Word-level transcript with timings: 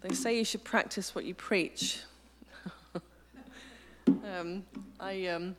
They 0.00 0.14
say 0.14 0.38
you 0.38 0.44
should 0.44 0.62
practice 0.62 1.12
what 1.12 1.24
you 1.24 1.34
preach. 1.34 2.00
um, 4.06 4.62
I, 5.00 5.26
um, 5.26 5.56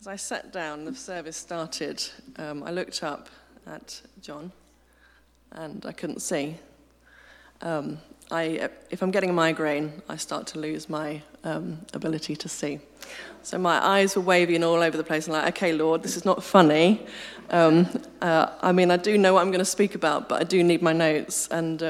as 0.00 0.08
I 0.08 0.16
sat 0.16 0.52
down, 0.52 0.84
the 0.84 0.96
service 0.96 1.36
started. 1.36 2.02
Um, 2.36 2.64
I 2.64 2.72
looked 2.72 3.04
up 3.04 3.28
at 3.68 4.02
John, 4.20 4.50
and 5.52 5.86
I 5.86 5.92
couldn't 5.92 6.22
see. 6.22 6.56
Um, 7.62 7.98
I, 8.32 8.68
if 8.90 9.00
I'm 9.00 9.12
getting 9.12 9.30
a 9.30 9.34
migraine, 9.34 10.02
I 10.08 10.16
start 10.16 10.48
to 10.48 10.58
lose 10.58 10.88
my 10.88 11.22
um, 11.44 11.78
ability 11.92 12.34
to 12.34 12.48
see. 12.48 12.80
So 13.42 13.58
my 13.58 13.84
eyes 13.84 14.16
were 14.16 14.22
wavy 14.22 14.56
and 14.56 14.64
all 14.64 14.82
over 14.82 14.96
the 14.96 15.04
place. 15.04 15.26
And 15.26 15.34
like, 15.34 15.56
okay, 15.56 15.72
Lord, 15.72 16.02
this 16.02 16.16
is 16.16 16.24
not 16.24 16.42
funny. 16.42 17.06
Um, 17.50 17.86
uh, 18.20 18.48
I 18.60 18.72
mean, 18.72 18.90
I 18.90 18.96
do 18.96 19.16
know 19.16 19.34
what 19.34 19.42
I'm 19.42 19.50
going 19.50 19.60
to 19.60 19.64
speak 19.64 19.94
about, 19.94 20.28
but 20.28 20.40
I 20.40 20.44
do 20.44 20.64
need 20.64 20.82
my 20.82 20.92
notes. 20.92 21.46
And 21.48 21.80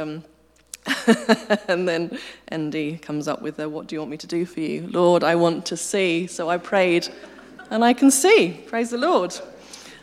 and 1.69 1.89
then 1.89 2.19
Andy 2.49 2.99
comes 2.99 3.29
up 3.29 3.43
with, 3.43 3.59
a, 3.59 3.69
"What 3.69 3.87
do 3.87 3.95
you 3.95 4.01
want 4.01 4.11
me 4.11 4.17
to 4.19 4.27
do 4.27 4.47
for 4.47 4.61
you, 4.61 4.89
Lord? 4.89 5.25
I 5.25 5.35
want 5.35 5.67
to 5.67 5.77
see." 5.77 6.27
So 6.27 6.49
I 6.49 6.59
prayed, 6.59 7.09
and 7.71 7.85
I 7.85 7.93
can 7.93 8.11
see. 8.11 8.63
Praise 8.67 8.91
the 8.91 8.99
Lord. 8.99 9.35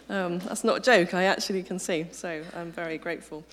Um, 0.09 0.39
that's 0.39 0.63
not 0.63 0.77
a 0.77 0.79
joke. 0.81 1.13
I 1.13 1.23
actually 1.23 1.63
can 1.63 1.79
see. 1.79 2.05
So 2.11 2.43
I'm 2.55 2.71
very 2.71 2.97
grateful. 2.97 3.43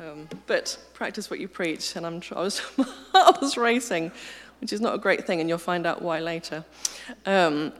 Um, 0.00 0.28
but 0.46 0.78
practice 0.94 1.28
what 1.28 1.40
you 1.40 1.48
preach, 1.48 1.96
and 1.96 2.06
I'm, 2.06 2.22
I 2.34 2.40
was, 2.40 2.62
was 3.14 3.56
racing, 3.56 4.12
which 4.60 4.72
is 4.72 4.80
not 4.80 4.94
a 4.94 4.98
great 4.98 5.26
thing, 5.26 5.40
and 5.40 5.48
you'll 5.48 5.58
find 5.58 5.86
out 5.86 6.02
why 6.02 6.20
later. 6.20 6.64
Um, 7.26 7.72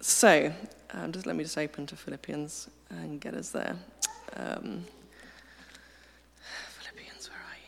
so, 0.00 0.52
um, 0.92 1.10
just 1.10 1.26
let 1.26 1.34
me 1.34 1.42
just 1.42 1.58
open 1.58 1.86
to 1.86 1.96
Philippians 1.96 2.70
and 2.90 3.20
get 3.20 3.34
us 3.34 3.50
there. 3.50 3.76
Um, 4.36 4.84
Philippians, 6.78 7.28
where 7.28 7.38
are 7.38 7.58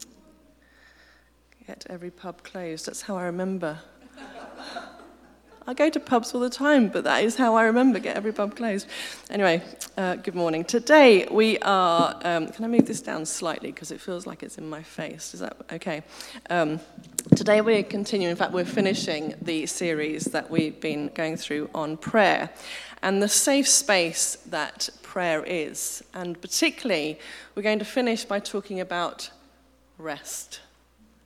you? 0.00 0.08
Get 1.66 1.86
every 1.88 2.10
pub 2.10 2.42
closed. 2.42 2.86
That's 2.86 3.00
how 3.00 3.16
I 3.16 3.24
remember. 3.24 3.78
I 5.66 5.72
go 5.72 5.88
to 5.88 5.98
pubs 5.98 6.34
all 6.34 6.42
the 6.42 6.50
time, 6.50 6.88
but 6.88 7.04
that 7.04 7.24
is 7.24 7.36
how 7.36 7.54
I 7.54 7.64
remember 7.64 7.98
get 7.98 8.18
every 8.18 8.34
pub 8.34 8.54
closed. 8.54 8.86
Anyway, 9.30 9.62
uh, 9.96 10.16
good 10.16 10.34
morning. 10.34 10.64
Today 10.64 11.26
we 11.30 11.58
are. 11.60 12.20
Um, 12.22 12.48
can 12.48 12.66
I 12.66 12.68
move 12.68 12.84
this 12.84 13.00
down 13.00 13.24
slightly 13.24 13.72
because 13.72 13.90
it 13.90 13.98
feels 13.98 14.26
like 14.26 14.42
it's 14.42 14.58
in 14.58 14.68
my 14.68 14.82
face? 14.82 15.32
Is 15.32 15.40
that 15.40 15.56
okay? 15.72 16.02
Um, 16.50 16.80
today 17.34 17.62
we're 17.62 17.82
continuing. 17.82 18.32
In 18.32 18.36
fact, 18.36 18.52
we're 18.52 18.66
finishing 18.66 19.34
the 19.40 19.64
series 19.64 20.26
that 20.26 20.50
we've 20.50 20.78
been 20.80 21.08
going 21.14 21.38
through 21.38 21.70
on 21.74 21.96
prayer 21.96 22.50
and 23.02 23.22
the 23.22 23.28
safe 23.28 23.66
space 23.66 24.36
that 24.50 24.90
prayer 25.00 25.42
is, 25.42 26.04
and 26.12 26.38
particularly 26.42 27.18
we're 27.54 27.62
going 27.62 27.78
to 27.78 27.86
finish 27.86 28.26
by 28.26 28.38
talking 28.38 28.80
about 28.80 29.30
rest. 29.96 30.60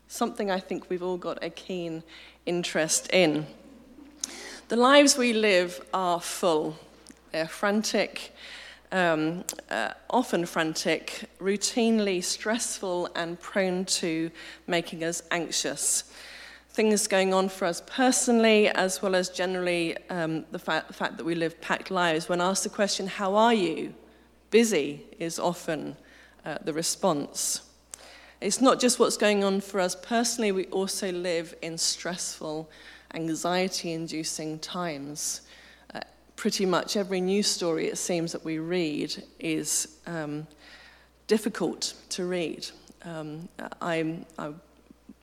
Something 0.08 0.50
I 0.50 0.58
think 0.58 0.88
we've 0.88 1.02
all 1.02 1.18
got 1.18 1.44
a 1.44 1.50
keen 1.50 2.02
interest 2.46 3.10
in. 3.12 3.46
The 4.68 4.76
lives 4.76 5.16
we 5.16 5.32
live 5.32 5.84
are 5.92 6.20
full, 6.20 6.76
they're 7.30 7.46
frantic, 7.46 8.34
um, 8.90 9.44
uh, 9.70 9.92
often 10.08 10.46
frantic, 10.46 11.24
routinely 11.38 12.24
stressful, 12.24 13.10
and 13.14 13.38
prone 13.38 13.84
to 13.84 14.30
making 14.66 15.04
us 15.04 15.22
anxious. 15.30 16.10
Things 16.70 17.06
going 17.06 17.34
on 17.34 17.48
for 17.50 17.66
us 17.66 17.82
personally, 17.86 18.68
as 18.68 19.02
well 19.02 19.14
as 19.14 19.28
generally 19.28 19.96
um, 20.08 20.46
the 20.50 20.58
fa- 20.58 20.86
fact 20.90 21.18
that 21.18 21.24
we 21.24 21.34
live 21.34 21.60
packed 21.60 21.90
lives. 21.90 22.28
When 22.28 22.40
asked 22.40 22.64
the 22.64 22.70
question, 22.70 23.06
How 23.06 23.34
are 23.34 23.54
you? 23.54 23.94
busy 24.50 25.04
is 25.18 25.38
often 25.38 25.96
uh, 26.44 26.56
the 26.64 26.72
response. 26.72 27.67
It's 28.40 28.60
not 28.60 28.78
just 28.78 29.00
what's 29.00 29.16
going 29.16 29.42
on 29.42 29.60
for 29.60 29.80
us 29.80 29.96
personally, 29.96 30.52
we 30.52 30.66
also 30.66 31.10
live 31.10 31.56
in 31.60 31.76
stressful 31.76 32.70
anxiety 33.14 33.92
inducing 33.92 34.60
times. 34.60 35.40
Uh, 35.92 36.00
pretty 36.36 36.64
much 36.64 36.96
every 36.96 37.20
news 37.20 37.48
story, 37.48 37.88
it 37.88 37.98
seems, 37.98 38.30
that 38.32 38.44
we 38.44 38.58
read 38.58 39.24
is 39.40 39.98
um, 40.06 40.46
difficult 41.26 41.94
to 42.10 42.26
read. 42.26 42.68
Um, 43.04 43.48
I, 43.82 44.18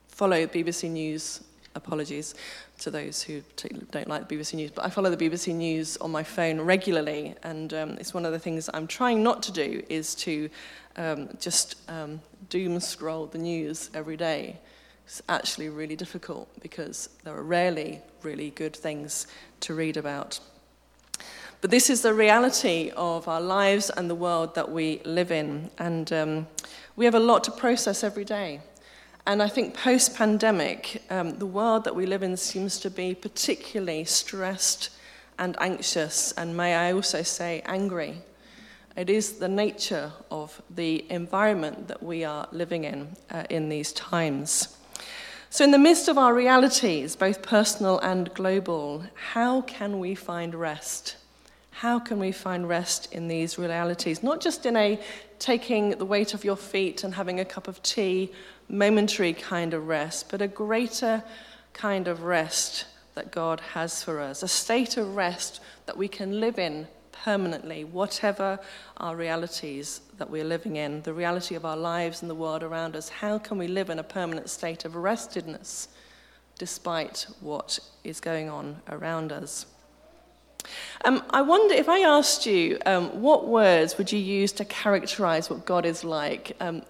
follow 0.10 0.48
BBC 0.48 0.90
News, 0.90 1.42
apologies 1.74 2.36
to 2.80 2.92
those 2.92 3.22
who 3.22 3.42
don't 3.92 4.08
like 4.08 4.28
the 4.28 4.36
BBC 4.36 4.56
News, 4.56 4.72
but 4.72 4.86
I 4.86 4.90
follow 4.90 5.10
the 5.10 5.30
BBC 5.30 5.54
News 5.54 5.98
on 5.98 6.12
my 6.12 6.24
phone 6.24 6.60
regularly, 6.62 7.36
and 7.44 7.74
um, 7.74 7.90
it's 8.00 8.14
one 8.14 8.26
of 8.26 8.32
the 8.32 8.40
things 8.40 8.70
I'm 8.74 8.88
trying 8.88 9.24
not 9.24 9.44
to 9.44 9.52
do 9.52 9.84
is 9.90 10.16
to 10.16 10.50
um, 10.98 11.30
just 11.40 11.76
um, 11.90 12.22
doom 12.50 12.80
scroll 12.80 13.28
the 13.28 13.38
news 13.38 13.90
every 13.94 14.18
day. 14.18 14.60
It's 15.06 15.22
actually 15.30 15.70
really 15.70 15.96
difficult 15.96 16.50
because 16.62 17.10
there 17.24 17.36
are 17.36 17.44
rarely 17.44 18.02
really 18.24 18.50
good 18.50 18.76
things 18.76 19.28
to 19.62 19.74
read 19.76 19.98
about. 19.98 20.40
But 21.62 21.72
this 21.72 21.90
is 21.90 22.02
the 22.02 22.14
reality 22.14 22.92
of 22.96 23.28
our 23.28 23.42
lives 23.42 23.90
and 23.90 24.10
the 24.10 24.16
world 24.16 24.56
that 24.56 24.72
we 24.72 25.02
live 25.06 25.32
in. 25.32 25.70
And 25.78 26.12
um, 26.12 26.48
we 26.96 27.06
have 27.06 27.16
a 27.16 27.20
lot 27.20 27.44
to 27.46 27.52
process 27.52 28.04
every 28.04 28.26
day. 28.26 28.62
And 29.28 29.42
I 29.42 29.48
think 29.48 29.74
post 29.74 30.16
pandemic, 30.16 31.02
um, 31.10 31.40
the 31.40 31.48
world 31.48 31.84
that 31.86 31.96
we 31.96 32.06
live 32.06 32.22
in 32.22 32.38
seems 32.38 32.80
to 32.82 32.92
be 32.92 33.16
particularly 33.16 34.06
stressed 34.06 34.92
and 35.40 35.56
anxious, 35.60 36.32
and 36.34 36.56
may 36.56 36.76
I 36.76 36.94
also 36.94 37.24
say, 37.24 37.64
angry. 37.66 38.22
It 38.96 39.10
is 39.10 39.34
the 39.34 39.48
nature 39.48 40.12
of 40.30 40.62
the 40.70 41.06
environment 41.10 41.88
that 41.88 42.04
we 42.04 42.24
are 42.24 42.48
living 42.52 42.84
in 42.84 43.16
uh, 43.32 43.44
in 43.50 43.68
these 43.68 43.92
times. 43.94 44.78
So, 45.50 45.64
in 45.64 45.72
the 45.72 45.80
midst 45.80 46.08
of 46.08 46.18
our 46.20 46.34
realities, 46.34 47.16
both 47.16 47.42
personal 47.42 47.98
and 48.00 48.32
global, 48.36 49.06
how 49.16 49.62
can 49.62 50.00
we 50.00 50.14
find 50.14 50.54
rest? 50.54 51.16
How 51.72 52.00
can 52.00 52.20
we 52.20 52.32
find 52.32 52.70
rest 52.70 53.12
in 53.12 53.28
these 53.28 53.58
realities? 53.58 54.24
Not 54.24 54.40
just 54.40 54.66
in 54.66 54.78
a 54.78 54.98
taking 55.40 55.90
the 55.90 56.06
weight 56.06 56.34
off 56.34 56.46
your 56.46 56.56
feet 56.56 57.04
and 57.04 57.14
having 57.14 57.42
a 57.42 57.46
cup 57.46 57.68
of 57.68 57.84
tea, 57.84 58.32
momentary 58.70 59.34
kind 59.34 59.74
of 59.74 59.88
rest, 59.88 60.30
but 60.30 60.42
a 60.42 60.48
greater 60.48 61.24
kind 61.74 62.08
of 62.08 62.24
rest 62.24 62.86
that 63.14 63.32
God 63.32 63.60
has 63.74 64.04
for 64.04 64.20
us, 64.20 64.44
a 64.44 64.48
state 64.48 64.98
of 64.98 65.16
rest 65.16 65.62
that 65.86 65.98
we 65.98 66.08
can 66.08 66.40
live 66.40 66.60
in 66.60 66.88
permanently, 67.12 67.84
whatever 67.84 68.60
our 68.98 69.16
realities 69.16 70.02
that 70.18 70.30
we're 70.30 70.44
living 70.44 70.76
in, 70.76 71.02
the 71.04 71.14
reality 71.14 71.56
of 71.56 71.66
our 71.66 71.78
lives 71.78 72.22
and 72.22 72.30
the 72.30 72.36
world 72.36 72.62
around 72.62 72.96
us. 72.96 73.10
How 73.10 73.38
can 73.38 73.58
we 73.58 73.68
live 73.68 73.90
in 73.90 74.00
a 74.00 74.04
permanent 74.04 74.50
state 74.50 74.86
of 74.86 74.94
restedness 74.94 75.88
despite 76.58 77.28
what 77.40 77.80
is 78.04 78.20
going 78.20 78.50
on 78.50 78.78
around 78.90 79.32
us? 79.32 79.66
Um, 81.04 81.24
I 81.30 81.42
wonder 81.42 81.74
if 81.74 81.90
I 81.90 82.00
asked 82.00 82.46
you 82.46 82.80
um, 82.86 83.22
what 83.22 83.48
words 83.48 83.98
would 83.98 84.12
you 84.12 84.20
use 84.20 84.52
to 84.54 84.66
characterize 84.66 85.50
what 85.50 85.66
God 85.66 85.86
is 85.86 86.04
like? 86.04 86.56
Um, 86.60 86.82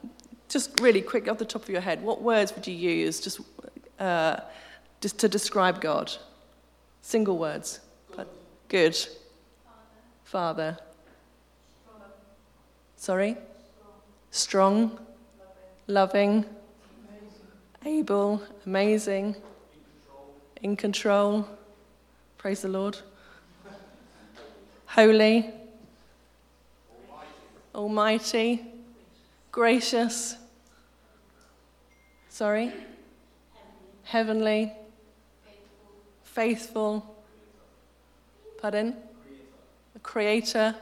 just 0.49 0.79
really 0.79 1.01
quick 1.01 1.27
off 1.27 1.37
the 1.37 1.45
top 1.45 1.63
of 1.63 1.69
your 1.69 1.81
head, 1.81 2.01
what 2.01 2.21
words 2.21 2.53
would 2.55 2.67
you 2.67 2.75
use 2.75 3.19
just, 3.19 3.39
uh, 3.99 4.37
just 5.01 5.17
to 5.19 5.27
describe 5.27 5.81
God? 5.81 6.11
Single 7.01 7.37
words. 7.37 7.79
Good. 8.67 8.97
Father? 10.23 10.77
Sorry? 12.97 13.37
Strong, 14.31 14.99
loving, 15.87 16.45
able, 17.85 18.41
amazing, 18.65 19.35
in 20.63 20.75
control. 20.75 21.47
Praise 22.37 22.61
the 22.63 22.67
Lord. 22.67 22.97
Holy, 24.87 25.51
almighty, 27.73 28.65
gracious. 29.55 30.35
Sorry? 32.27 32.73
Heavenly, 34.03 34.73
faithful. 36.25 37.15
Pardon? 38.61 38.97
creator, 40.03 40.75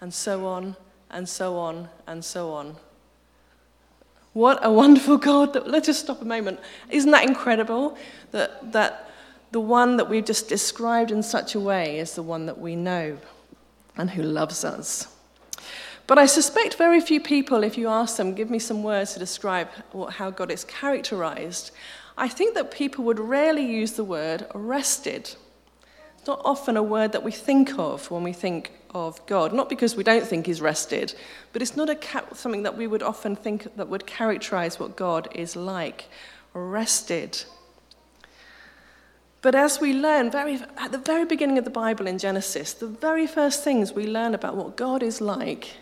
and 0.00 0.14
so 0.14 0.46
on, 0.46 0.76
and 1.10 1.28
so 1.28 1.58
on, 1.58 1.88
and 2.06 2.24
so 2.24 2.52
on. 2.52 2.76
What 4.32 4.64
a 4.64 4.72
wonderful 4.72 5.18
God. 5.18 5.52
That, 5.52 5.68
let's 5.68 5.86
just 5.86 6.00
stop 6.04 6.22
a 6.22 6.24
moment. 6.24 6.60
Isn't 6.88 7.10
that 7.10 7.28
incredible? 7.28 7.98
That, 8.30 8.72
that 8.72 9.10
the 9.50 9.60
one 9.60 9.96
that 9.98 10.08
we've 10.08 10.24
just 10.24 10.48
described 10.48 11.10
in 11.10 11.22
such 11.22 11.56
a 11.56 11.60
way 11.60 11.98
is 11.98 12.14
the 12.14 12.22
one 12.22 12.46
that 12.46 12.58
we 12.58 12.76
know 12.76 13.18
and 13.98 14.08
who 14.08 14.22
loves 14.22 14.64
us. 14.64 15.08
But 16.12 16.18
I 16.18 16.26
suspect 16.26 16.74
very 16.74 17.00
few 17.00 17.20
people, 17.22 17.64
if 17.64 17.78
you 17.78 17.88
ask 17.88 18.18
them, 18.18 18.34
give 18.34 18.50
me 18.50 18.58
some 18.58 18.82
words 18.82 19.14
to 19.14 19.18
describe 19.18 19.70
what, 19.92 20.12
how 20.12 20.28
God 20.28 20.50
is 20.50 20.62
characterized, 20.64 21.70
I 22.18 22.28
think 22.28 22.54
that 22.54 22.70
people 22.70 23.02
would 23.04 23.18
rarely 23.18 23.64
use 23.64 23.92
the 23.92 24.04
word 24.04 24.46
arrested. 24.54 25.34
It's 26.18 26.26
not 26.26 26.42
often 26.44 26.76
a 26.76 26.82
word 26.82 27.12
that 27.12 27.22
we 27.22 27.32
think 27.32 27.78
of 27.78 28.10
when 28.10 28.22
we 28.22 28.34
think 28.34 28.72
of 28.90 29.24
God. 29.24 29.54
Not 29.54 29.70
because 29.70 29.96
we 29.96 30.04
don't 30.04 30.26
think 30.26 30.44
he's 30.44 30.60
rested, 30.60 31.14
but 31.54 31.62
it's 31.62 31.78
not 31.78 31.88
a 31.88 31.94
ca- 31.94 32.34
something 32.34 32.64
that 32.64 32.76
we 32.76 32.86
would 32.86 33.02
often 33.02 33.34
think 33.34 33.74
that 33.76 33.88
would 33.88 34.04
characterize 34.04 34.78
what 34.78 34.96
God 34.96 35.28
is 35.34 35.56
like 35.56 36.10
rested. 36.52 37.42
But 39.40 39.54
as 39.54 39.80
we 39.80 39.94
learn 39.94 40.30
very, 40.30 40.60
at 40.76 40.92
the 40.92 40.98
very 40.98 41.24
beginning 41.24 41.56
of 41.56 41.64
the 41.64 41.70
Bible 41.70 42.06
in 42.06 42.18
Genesis, 42.18 42.74
the 42.74 42.86
very 42.86 43.26
first 43.26 43.64
things 43.64 43.94
we 43.94 44.06
learn 44.06 44.34
about 44.34 44.56
what 44.56 44.76
God 44.76 45.02
is 45.02 45.22
like, 45.22 45.78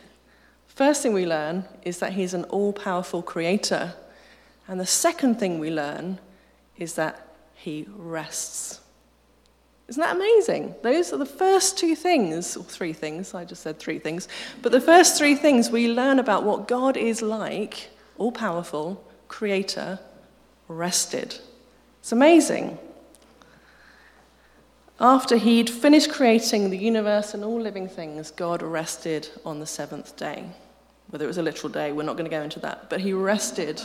first 0.80 1.02
thing 1.02 1.12
we 1.12 1.26
learn 1.26 1.62
is 1.82 1.98
that 1.98 2.14
He's 2.14 2.32
an 2.32 2.44
all 2.44 2.72
powerful 2.72 3.20
creator. 3.20 3.92
And 4.66 4.80
the 4.80 4.86
second 4.86 5.34
thing 5.38 5.58
we 5.58 5.70
learn 5.70 6.18
is 6.78 6.94
that 6.94 7.36
He 7.52 7.86
rests. 7.94 8.80
Isn't 9.88 10.00
that 10.00 10.16
amazing? 10.16 10.74
Those 10.80 11.12
are 11.12 11.18
the 11.18 11.26
first 11.26 11.76
two 11.76 11.94
things, 11.94 12.56
or 12.56 12.64
three 12.64 12.94
things, 12.94 13.34
I 13.34 13.44
just 13.44 13.62
said 13.62 13.78
three 13.78 13.98
things, 13.98 14.26
but 14.62 14.72
the 14.72 14.80
first 14.80 15.18
three 15.18 15.34
things 15.34 15.68
we 15.68 15.86
learn 15.92 16.18
about 16.18 16.44
what 16.44 16.66
God 16.66 16.96
is 16.96 17.20
like, 17.20 17.90
all 18.16 18.32
powerful, 18.32 19.04
creator, 19.28 19.98
rested. 20.66 21.36
It's 21.98 22.12
amazing. 22.12 22.78
After 24.98 25.36
he'd 25.36 25.68
finished 25.68 26.10
creating 26.10 26.70
the 26.70 26.78
universe 26.78 27.34
and 27.34 27.44
all 27.44 27.60
living 27.60 27.86
things, 27.86 28.30
God 28.30 28.62
rested 28.62 29.28
on 29.44 29.60
the 29.60 29.66
seventh 29.66 30.16
day. 30.16 30.46
Whether 31.10 31.24
it 31.24 31.28
was 31.28 31.38
a 31.38 31.42
literal 31.42 31.72
day, 31.72 31.92
we're 31.92 32.04
not 32.04 32.16
going 32.16 32.30
to 32.30 32.36
go 32.36 32.42
into 32.42 32.60
that. 32.60 32.88
But 32.88 33.00
he 33.00 33.12
rested. 33.12 33.82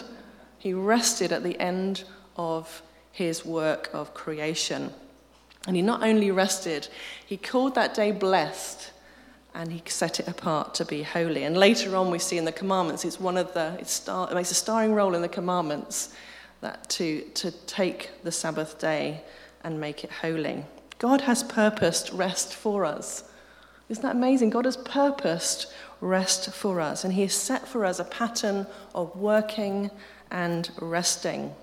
He 0.58 0.74
rested 0.74 1.32
at 1.32 1.44
the 1.44 1.60
end 1.60 2.04
of 2.38 2.82
his 3.12 3.46
work 3.46 3.90
of 3.94 4.14
creation. 4.14 4.92
And 5.68 5.76
he 5.76 5.82
not 5.82 6.04
only 6.04 6.32
rested, 6.32 6.88
he 7.26 7.38
called 7.38 7.76
that 7.76 7.94
day 7.94 8.12
blessed 8.12 8.92
and 9.56 9.72
he 9.72 9.82
set 9.88 10.20
it 10.20 10.28
apart 10.28 10.76
to 10.76 10.86
be 10.86 11.02
holy. 11.02 11.44
And 11.44 11.56
later 11.56 11.96
on, 11.96 12.12
we 12.12 12.20
see 12.20 12.38
in 12.38 12.46
the 12.46 12.52
commandments, 12.52 13.06
it's 13.06 13.20
one 13.20 13.38
of 13.38 13.54
the, 13.54 13.78
it, 13.80 13.88
star, 13.88 14.30
it 14.30 14.36
makes 14.36 14.52
a 14.52 14.56
starring 14.56 14.94
role 14.94 15.16
in 15.16 15.22
the 15.22 15.30
commandments 15.30 16.14
that 16.60 16.90
to, 16.90 17.22
to 17.22 17.52
take 17.66 18.12
the 18.24 18.32
Sabbath 18.32 18.78
day 18.80 19.22
and 19.64 19.80
make 19.80 20.04
it 20.04 20.12
holy. 20.12 20.66
God 21.00 21.22
has 21.22 21.42
purposed 21.42 22.12
rest 22.12 22.54
for 22.54 22.84
us. 22.84 23.24
Isn't 23.90 24.04
that 24.04 24.16
amazing? 24.16 24.50
God 24.50 24.66
has 24.66 24.78
purposed 24.78 25.72
rest 26.02 26.52
for 26.52 26.82
us, 26.82 27.04
and 27.04 27.14
He 27.14 27.22
has 27.24 27.34
set 27.34 27.68
for 27.68 27.86
us 27.86 28.00
a 28.00 28.04
pattern 28.04 28.66
of 28.94 29.16
working 29.16 29.92
and 30.32 30.70
resting. 30.82 31.54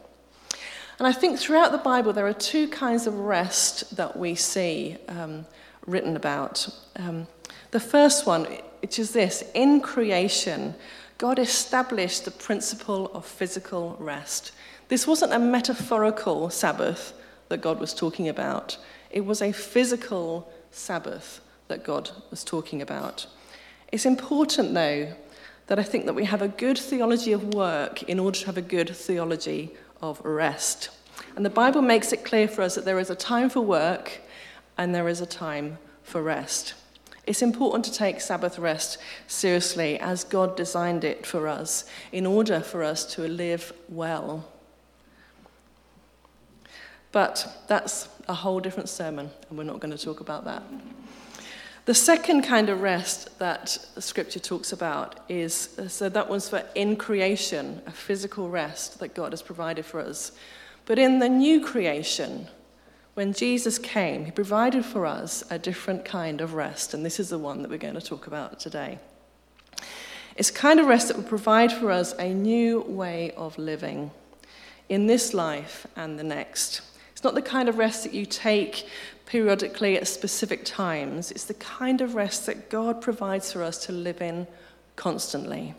And 0.99 1.09
I 1.09 1.13
think 1.13 1.39
throughout 1.39 1.73
the 1.73 1.79
Bible, 1.79 2.13
there 2.13 2.27
are 2.27 2.33
two 2.33 2.69
kinds 2.69 3.07
of 3.07 3.19
rest 3.19 3.97
that 3.97 4.17
we 4.17 4.35
see 4.35 4.99
um, 5.09 5.45
written 5.87 6.17
about. 6.17 6.69
Um, 6.97 7.27
the 7.73 7.81
first 7.81 8.27
one, 8.27 8.45
which 8.83 8.99
is 8.99 9.13
this 9.13 9.43
in 9.55 9.81
creation, 9.81 10.75
God 11.19 11.39
established 11.39 12.25
the 12.25 12.31
principle 12.31 13.11
of 13.15 13.27
physical 13.27 13.97
rest. 13.99 14.53
This 14.89 15.07
wasn't 15.07 15.33
a 15.33 15.39
metaphorical 15.39 16.51
Sabbath 16.51 17.15
that 17.49 17.63
God 17.63 17.81
was 17.81 17.95
talking 17.95 18.29
about. 18.29 18.77
It 19.11 19.25
was 19.25 19.43
a 19.43 19.53
physical 19.53 20.53
Sabbath 20.71 21.41
that 21.73 21.85
God 21.85 22.11
was 22.31 22.45
talking 22.45 22.83
about. 22.83 23.27
It's 23.91 24.05
important, 24.05 24.75
though, 24.75 25.15
that 25.69 25.79
I 25.79 25.83
think 25.83 26.05
that 26.05 26.13
we 26.13 26.27
have 26.27 26.43
a 26.43 26.49
good 26.49 26.77
theology 26.77 27.33
of 27.33 27.55
work 27.55 28.03
in 28.03 28.19
order 28.19 28.39
to 28.41 28.47
have 28.47 28.59
a 28.59 28.63
good 28.63 28.95
theology 28.95 29.71
of 30.03 30.21
rest. 30.23 30.91
And 31.35 31.47
the 31.47 31.51
Bible 31.51 31.81
makes 31.81 32.13
it 32.13 32.27
clear 32.27 32.47
for 32.47 32.61
us 32.61 32.75
that 32.75 32.85
there 32.85 32.99
is 32.99 33.09
a 33.09 33.15
time 33.15 33.49
for 33.49 33.63
work 33.63 34.21
and 34.77 34.95
there 34.95 35.09
is 35.09 35.23
a 35.23 35.27
time 35.27 35.79
for 36.03 36.23
rest. 36.23 36.75
It's 37.27 37.41
important 37.41 37.87
to 37.87 37.93
take 37.93 38.21
Sabbath 38.21 38.59
rest 38.59 38.99
seriously 39.29 39.99
as 39.99 40.25
God 40.25 40.57
designed 40.57 41.05
it 41.05 41.25
for 41.25 41.49
us 41.49 41.87
in 42.11 42.27
order 42.27 42.61
for 42.61 42.83
us 42.83 43.07
to 43.15 43.23
live 43.23 43.73
well. 43.89 44.47
But 47.13 47.65
that's 47.67 48.09
a 48.29 48.35
whole 48.35 48.61
different 48.61 48.91
sermon, 48.91 49.31
and 49.49 49.57
we're 49.57 49.65
not 49.65 49.81
going 49.81 49.97
to 49.97 50.05
talk 50.05 50.21
about 50.21 50.45
that. 50.45 50.63
The 51.85 51.95
second 51.95 52.43
kind 52.43 52.69
of 52.69 52.81
rest 52.81 53.41
that 53.41 53.71
scripture 53.99 54.39
talks 54.39 54.73
about 54.73 55.19
is 55.29 55.77
so 55.89 56.09
that 56.09 56.29
was 56.29 56.49
for 56.49 56.65
in 56.77 56.95
creation, 56.95 57.83
a 57.87 57.91
physical 57.91 58.49
rest 58.49 59.01
that 59.01 59.15
God 59.15 59.33
has 59.33 59.43
provided 59.43 59.85
for 59.85 59.99
us. 59.99 60.31
But 60.87 61.01
in 61.01 61.19
the 61.19 61.29
new 61.29 61.61
creation, 61.61 62.47
when 63.15 63.33
Jesus 63.33 63.81
came, 63.81 64.25
he 64.27 64.31
provided 64.31 64.85
for 64.85 65.07
us 65.07 65.43
a 65.51 65.59
different 65.59 66.05
kind 66.05 66.41
of 66.41 66.55
rest, 66.55 66.95
and 66.95 67.05
this 67.05 67.19
is 67.19 67.31
the 67.31 67.39
one 67.39 67.63
that 67.63 67.71
we're 67.71 67.79
going 67.79 67.95
to 67.95 68.01
talk 68.01 68.29
about 68.29 68.61
today. 68.61 69.01
It's 70.37 70.51
a 70.51 70.55
kind 70.55 70.79
of 70.79 70.87
rest 70.87 71.09
that 71.09 71.17
will 71.17 71.25
provide 71.25 71.73
for 71.73 71.91
us 71.91 72.15
a 72.17 72.33
new 72.33 72.83
way 72.83 73.33
of 73.33 73.59
living 73.59 74.13
in 74.89 75.09
this 75.09 75.35
life 75.35 75.85
and 75.97 76.17
the 76.17 76.25
next. 76.25 76.81
It's 77.11 77.25
not 77.25 77.35
the 77.35 77.43
kind 77.43 77.69
of 77.69 77.77
rest 77.77 78.05
that 78.05 78.15
you 78.15 78.25
take 78.25 78.87
periodically 79.33 79.97
at 79.97 80.07
specific 80.07 80.63
times. 80.63 81.31
It's 81.31 81.47
the 81.47 81.55
kind 81.55 82.03
of 82.03 82.15
rest 82.15 82.45
that 82.45 82.69
God 82.69 83.01
provides 83.01 83.51
for 83.51 83.63
us 83.63 83.87
to 83.87 83.91
live 83.91 84.21
in 84.21 84.47
constantly. 84.95 85.75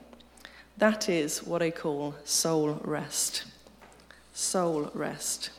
That 0.80 1.08
is 1.08 1.44
what 1.44 1.62
I 1.62 1.70
call 1.70 2.16
soul 2.24 2.82
rest. 2.84 3.44
Soul 4.34 4.90
rest. 4.96 5.52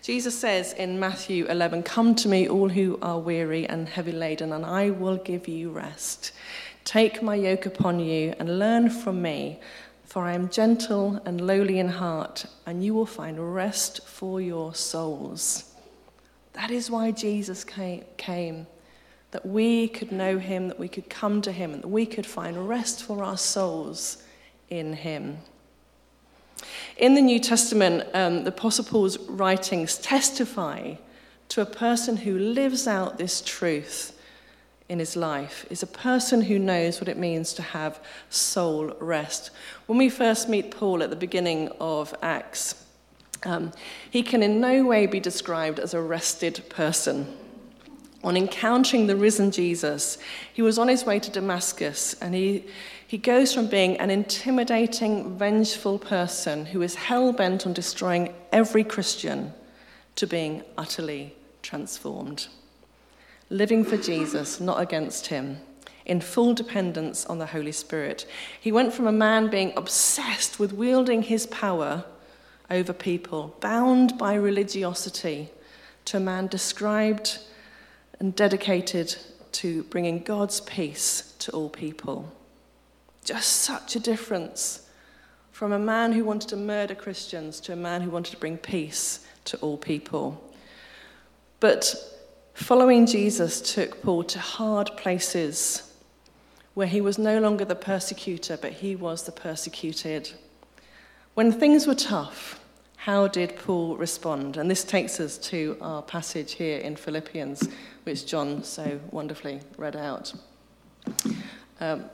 Jesus 0.00 0.38
says 0.38 0.74
in 0.74 1.00
Matthew 1.00 1.44
11, 1.46 1.82
Come 1.82 2.14
to 2.14 2.28
me, 2.28 2.48
all 2.48 2.68
who 2.68 3.00
are 3.02 3.18
weary 3.18 3.66
and 3.66 3.88
heavy 3.88 4.12
laden, 4.12 4.52
and 4.52 4.64
I 4.64 4.90
will 4.90 5.16
give 5.16 5.48
you 5.48 5.70
rest. 5.70 6.30
Take 6.84 7.20
my 7.20 7.34
yoke 7.34 7.66
upon 7.66 7.98
you 7.98 8.32
and 8.38 8.60
learn 8.60 8.90
from 8.90 9.20
me, 9.20 9.58
for 10.04 10.22
I 10.22 10.34
am 10.34 10.48
gentle 10.50 11.20
and 11.24 11.40
lowly 11.40 11.80
in 11.80 11.88
heart, 11.88 12.46
and 12.64 12.84
you 12.84 12.94
will 12.94 13.06
find 13.06 13.52
rest 13.52 14.06
for 14.06 14.40
your 14.40 14.72
souls. 14.72 15.71
That 16.54 16.70
is 16.70 16.90
why 16.90 17.10
Jesus 17.10 17.64
came, 17.64 18.66
that 19.30 19.46
we 19.46 19.88
could 19.88 20.12
know 20.12 20.38
him, 20.38 20.68
that 20.68 20.78
we 20.78 20.88
could 20.88 21.08
come 21.08 21.40
to 21.42 21.52
him, 21.52 21.72
and 21.72 21.82
that 21.82 21.88
we 21.88 22.06
could 22.06 22.26
find 22.26 22.68
rest 22.68 23.02
for 23.02 23.24
our 23.24 23.38
souls 23.38 24.22
in 24.68 24.92
him. 24.92 25.38
In 26.96 27.14
the 27.14 27.22
New 27.22 27.40
Testament, 27.40 28.04
um, 28.14 28.44
the 28.44 28.50
Apostle 28.50 28.84
Paul's 28.84 29.18
writings 29.28 29.98
testify 29.98 30.94
to 31.48 31.60
a 31.60 31.66
person 31.66 32.16
who 32.16 32.38
lives 32.38 32.86
out 32.86 33.18
this 33.18 33.42
truth 33.42 34.18
in 34.88 34.98
his 34.98 35.16
life 35.16 35.64
is 35.70 35.82
a 35.82 35.86
person 35.86 36.42
who 36.42 36.58
knows 36.58 37.00
what 37.00 37.08
it 37.08 37.16
means 37.16 37.54
to 37.54 37.62
have 37.62 37.98
soul 38.28 38.94
rest. 39.00 39.50
When 39.86 39.98
we 39.98 40.10
first 40.10 40.48
meet 40.48 40.70
Paul 40.70 41.02
at 41.02 41.10
the 41.10 41.16
beginning 41.16 41.68
of 41.80 42.14
Acts, 42.20 42.81
um, 43.44 43.72
he 44.10 44.22
can 44.22 44.42
in 44.42 44.60
no 44.60 44.84
way 44.84 45.06
be 45.06 45.20
described 45.20 45.78
as 45.78 45.94
a 45.94 46.00
rested 46.00 46.62
person. 46.68 47.36
On 48.24 48.36
encountering 48.36 49.06
the 49.06 49.16
risen 49.16 49.50
Jesus, 49.50 50.18
he 50.52 50.62
was 50.62 50.78
on 50.78 50.88
his 50.88 51.04
way 51.04 51.18
to 51.18 51.30
Damascus 51.30 52.14
and 52.20 52.34
he, 52.34 52.64
he 53.06 53.18
goes 53.18 53.52
from 53.52 53.66
being 53.66 53.96
an 53.96 54.10
intimidating, 54.10 55.36
vengeful 55.36 55.98
person 55.98 56.66
who 56.66 56.82
is 56.82 56.94
hell 56.94 57.32
bent 57.32 57.66
on 57.66 57.72
destroying 57.72 58.32
every 58.52 58.84
Christian 58.84 59.52
to 60.14 60.26
being 60.26 60.62
utterly 60.78 61.34
transformed 61.62 62.46
living 63.52 63.84
for 63.84 63.98
Jesus, 63.98 64.60
not 64.60 64.80
against 64.80 65.26
him, 65.26 65.58
in 66.06 66.20
full 66.20 66.54
dependence 66.54 67.26
on 67.26 67.38
the 67.38 67.46
Holy 67.46 67.70
Spirit. 67.70 68.26
He 68.58 68.72
went 68.72 68.94
from 68.94 69.06
a 69.06 69.12
man 69.12 69.50
being 69.50 69.72
obsessed 69.76 70.58
with 70.58 70.72
wielding 70.72 71.22
his 71.22 71.46
power 71.46 72.04
over 72.72 72.92
people, 72.92 73.56
bound 73.60 74.18
by 74.18 74.34
religiosity, 74.34 75.50
to 76.06 76.16
a 76.16 76.20
man 76.20 76.48
described 76.48 77.38
and 78.18 78.34
dedicated 78.34 79.16
to 79.52 79.84
bringing 79.84 80.22
God's 80.22 80.60
peace 80.62 81.34
to 81.38 81.52
all 81.52 81.68
people. 81.68 82.32
Just 83.24 83.48
such 83.48 83.94
a 83.94 84.00
difference 84.00 84.88
from 85.52 85.72
a 85.72 85.78
man 85.78 86.12
who 86.12 86.24
wanted 86.24 86.48
to 86.48 86.56
murder 86.56 86.94
Christians 86.94 87.60
to 87.60 87.72
a 87.72 87.76
man 87.76 88.00
who 88.00 88.10
wanted 88.10 88.32
to 88.32 88.38
bring 88.38 88.56
peace 88.56 89.24
to 89.44 89.56
all 89.58 89.76
people. 89.76 90.42
But 91.60 91.94
Following 92.54 93.06
Jesus 93.06 93.74
took 93.74 94.02
Paul 94.02 94.24
to 94.24 94.38
hard 94.38 94.90
places 94.96 95.90
where 96.74 96.86
he 96.86 97.00
was 97.00 97.18
no 97.18 97.40
longer 97.40 97.64
the 97.64 97.74
persecutor, 97.74 98.56
but 98.56 98.72
he 98.72 98.94
was 98.94 99.24
the 99.24 99.32
persecuted. 99.32 100.30
When 101.34 101.50
things 101.50 101.86
were 101.86 101.94
tough, 101.94 102.60
how 103.04 103.26
did 103.26 103.56
Paul 103.56 103.96
respond? 103.96 104.56
And 104.56 104.70
this 104.70 104.84
takes 104.84 105.18
us 105.18 105.36
to 105.38 105.76
our 105.80 106.02
passage 106.02 106.52
here 106.52 106.78
in 106.78 106.94
Philippians, 106.94 107.68
which 108.04 108.26
John 108.26 108.62
so 108.62 109.00
wonderfully 109.10 109.58
read 109.76 109.96
out. 109.96 110.32
Um, 111.80 112.04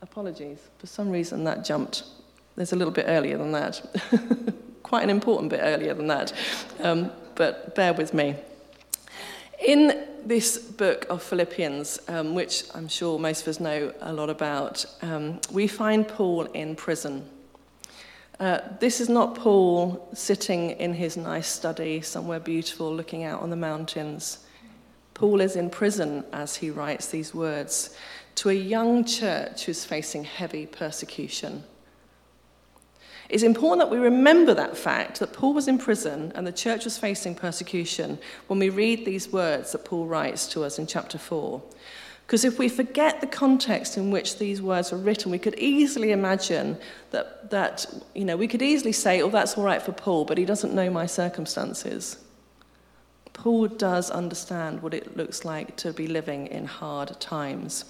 apologies, 0.00 0.60
for 0.78 0.86
some 0.86 1.10
reason 1.10 1.42
that 1.42 1.64
jumped. 1.64 2.04
There's 2.54 2.72
a 2.72 2.76
little 2.76 2.92
bit 2.92 3.06
earlier 3.08 3.36
than 3.36 3.50
that. 3.50 3.82
Quite 4.84 5.02
an 5.02 5.10
important 5.10 5.50
bit 5.50 5.60
earlier 5.60 5.92
than 5.92 6.06
that. 6.06 6.32
Um, 6.78 7.10
but 7.34 7.74
bear 7.74 7.92
with 7.92 8.14
me. 8.14 8.36
In 9.66 10.06
this 10.24 10.56
book 10.56 11.04
of 11.10 11.20
Philippians, 11.20 11.98
um, 12.06 12.36
which 12.36 12.62
I'm 12.76 12.86
sure 12.86 13.18
most 13.18 13.42
of 13.42 13.48
us 13.48 13.58
know 13.58 13.92
a 14.02 14.12
lot 14.12 14.30
about, 14.30 14.86
um, 15.02 15.40
we 15.50 15.66
find 15.66 16.06
Paul 16.06 16.44
in 16.44 16.76
prison. 16.76 17.28
Uh, 18.40 18.60
this 18.78 19.00
is 19.00 19.08
not 19.08 19.34
Paul 19.34 20.08
sitting 20.14 20.70
in 20.70 20.94
his 20.94 21.16
nice 21.16 21.48
study 21.48 22.00
somewhere 22.02 22.38
beautiful 22.38 22.94
looking 22.94 23.24
out 23.24 23.42
on 23.42 23.50
the 23.50 23.56
mountains. 23.56 24.38
Paul 25.14 25.40
is 25.40 25.56
in 25.56 25.70
prison 25.70 26.24
as 26.32 26.54
he 26.54 26.70
writes 26.70 27.08
these 27.08 27.34
words 27.34 27.96
to 28.36 28.50
a 28.50 28.54
young 28.54 29.04
church 29.04 29.64
who's 29.64 29.84
facing 29.84 30.22
heavy 30.22 30.66
persecution. 30.66 31.64
It's 33.28 33.42
important 33.42 33.80
that 33.80 33.92
we 33.92 33.98
remember 33.98 34.54
that 34.54 34.76
fact 34.76 35.18
that 35.18 35.32
Paul 35.32 35.54
was 35.54 35.66
in 35.66 35.76
prison 35.76 36.30
and 36.36 36.46
the 36.46 36.52
church 36.52 36.84
was 36.84 36.96
facing 36.96 37.34
persecution 37.34 38.20
when 38.46 38.60
we 38.60 38.70
read 38.70 39.04
these 39.04 39.32
words 39.32 39.72
that 39.72 39.84
Paul 39.84 40.06
writes 40.06 40.46
to 40.48 40.62
us 40.62 40.78
in 40.78 40.86
chapter 40.86 41.18
4. 41.18 41.60
Because 42.28 42.44
if 42.44 42.58
we 42.58 42.68
forget 42.68 43.22
the 43.22 43.26
context 43.26 43.96
in 43.96 44.10
which 44.10 44.36
these 44.36 44.60
words 44.60 44.92
were 44.92 44.98
written, 44.98 45.32
we 45.32 45.38
could 45.38 45.58
easily 45.58 46.12
imagine 46.12 46.76
that, 47.10 47.48
that, 47.48 47.86
you 48.14 48.26
know, 48.26 48.36
we 48.36 48.46
could 48.46 48.60
easily 48.60 48.92
say, 48.92 49.22
oh, 49.22 49.30
that's 49.30 49.56
all 49.56 49.64
right 49.64 49.80
for 49.80 49.92
Paul, 49.92 50.26
but 50.26 50.36
he 50.36 50.44
doesn't 50.44 50.74
know 50.74 50.90
my 50.90 51.06
circumstances. 51.06 52.18
Paul 53.32 53.68
does 53.68 54.10
understand 54.10 54.82
what 54.82 54.92
it 54.92 55.16
looks 55.16 55.46
like 55.46 55.74
to 55.76 55.94
be 55.94 56.06
living 56.06 56.48
in 56.48 56.66
hard 56.66 57.18
times. 57.18 57.86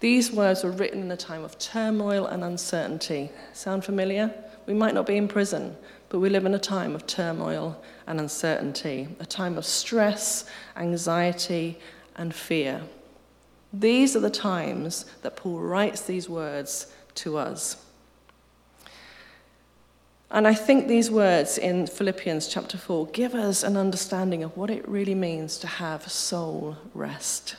These 0.00 0.32
words 0.32 0.64
were 0.64 0.72
written 0.72 1.00
in 1.00 1.12
a 1.12 1.16
time 1.16 1.44
of 1.44 1.56
turmoil 1.60 2.26
and 2.26 2.42
uncertainty. 2.42 3.30
Sound 3.52 3.84
familiar? 3.84 4.34
We 4.66 4.74
might 4.74 4.94
not 4.94 5.06
be 5.06 5.16
in 5.16 5.28
prison, 5.28 5.76
but 6.08 6.18
we 6.18 6.28
live 6.28 6.44
in 6.44 6.54
a 6.54 6.58
time 6.58 6.96
of 6.96 7.06
turmoil 7.06 7.80
and 8.08 8.18
uncertainty, 8.18 9.06
a 9.20 9.26
time 9.26 9.56
of 9.56 9.64
stress, 9.64 10.44
anxiety, 10.76 11.78
and 12.16 12.34
fear. 12.34 12.82
These 13.72 14.16
are 14.16 14.20
the 14.20 14.30
times 14.30 15.04
that 15.22 15.36
Paul 15.36 15.60
writes 15.60 16.02
these 16.02 16.28
words 16.28 16.92
to 17.16 17.36
us. 17.36 17.82
And 20.30 20.46
I 20.46 20.54
think 20.54 20.88
these 20.88 21.10
words 21.10 21.56
in 21.56 21.86
Philippians 21.86 22.48
chapter 22.48 22.76
4 22.76 23.06
give 23.08 23.34
us 23.34 23.62
an 23.62 23.76
understanding 23.76 24.42
of 24.42 24.56
what 24.56 24.70
it 24.70 24.86
really 24.88 25.14
means 25.14 25.56
to 25.58 25.66
have 25.66 26.10
soul 26.10 26.76
rest. 26.94 27.56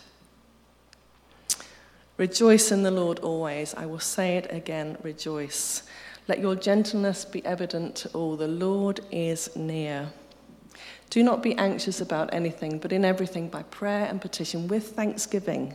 Rejoice 2.18 2.72
in 2.72 2.84
the 2.84 2.92
Lord 2.92 3.20
always. 3.20 3.74
I 3.76 3.86
will 3.86 4.00
say 4.00 4.38
it 4.38 4.48
again, 4.50 4.98
rejoice. 5.04 5.84
Let 6.28 6.40
your 6.40 6.56
gentleness 6.56 7.24
be 7.24 7.46
evident 7.46 7.96
to 7.98 8.10
all. 8.10 8.36
The 8.36 8.48
Lord 8.48 9.00
is 9.12 9.56
near. 9.56 10.10
Do 11.10 11.24
not 11.24 11.42
be 11.42 11.56
anxious 11.58 12.02
about 12.02 12.34
anything, 12.34 12.80
but 12.80 12.92
in 12.92 13.06
everything, 13.06 13.48
by 13.48 13.64
prayer 13.64 14.08
and 14.08 14.20
petition, 14.20 14.68
with 14.68 14.90
thanksgiving, 14.90 15.74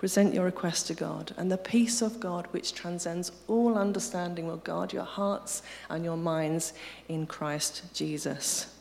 present 0.00 0.32
your 0.32 0.46
request 0.46 0.86
to 0.86 0.94
God. 0.94 1.34
And 1.36 1.52
the 1.52 1.58
peace 1.58 2.00
of 2.00 2.20
God, 2.20 2.46
which 2.52 2.72
transcends 2.72 3.32
all 3.48 3.76
understanding, 3.76 4.46
will 4.46 4.56
guard 4.56 4.94
your 4.94 5.04
hearts 5.04 5.62
and 5.90 6.02
your 6.02 6.16
minds 6.16 6.72
in 7.10 7.26
Christ 7.26 7.82
Jesus. 7.92 8.74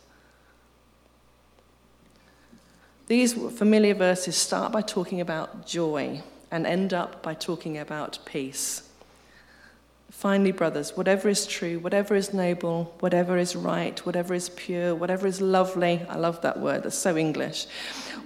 These 3.07 3.33
familiar 3.33 3.95
verses 3.95 4.37
start 4.37 4.71
by 4.71 4.81
talking 4.81 5.19
about 5.19 5.67
joy 5.67 6.23
and 6.51 6.65
end 6.65 6.93
up 6.93 7.21
by 7.21 7.33
talking 7.33 7.77
about 7.77 8.19
peace. 8.23 8.88
Finally, 10.19 10.51
brothers, 10.51 10.97
whatever 10.97 11.29
is 11.29 11.47
true, 11.47 11.79
whatever 11.79 12.13
is 12.13 12.33
noble, 12.33 12.93
whatever 12.99 13.37
is 13.37 13.55
right, 13.55 14.05
whatever 14.05 14.33
is 14.33 14.49
pure, 14.49 14.93
whatever 14.93 15.25
is 15.25 15.39
lovely, 15.39 16.05
I 16.09 16.17
love 16.17 16.41
that 16.41 16.59
word, 16.59 16.83
that's 16.83 16.97
so 16.97 17.15
English, 17.15 17.67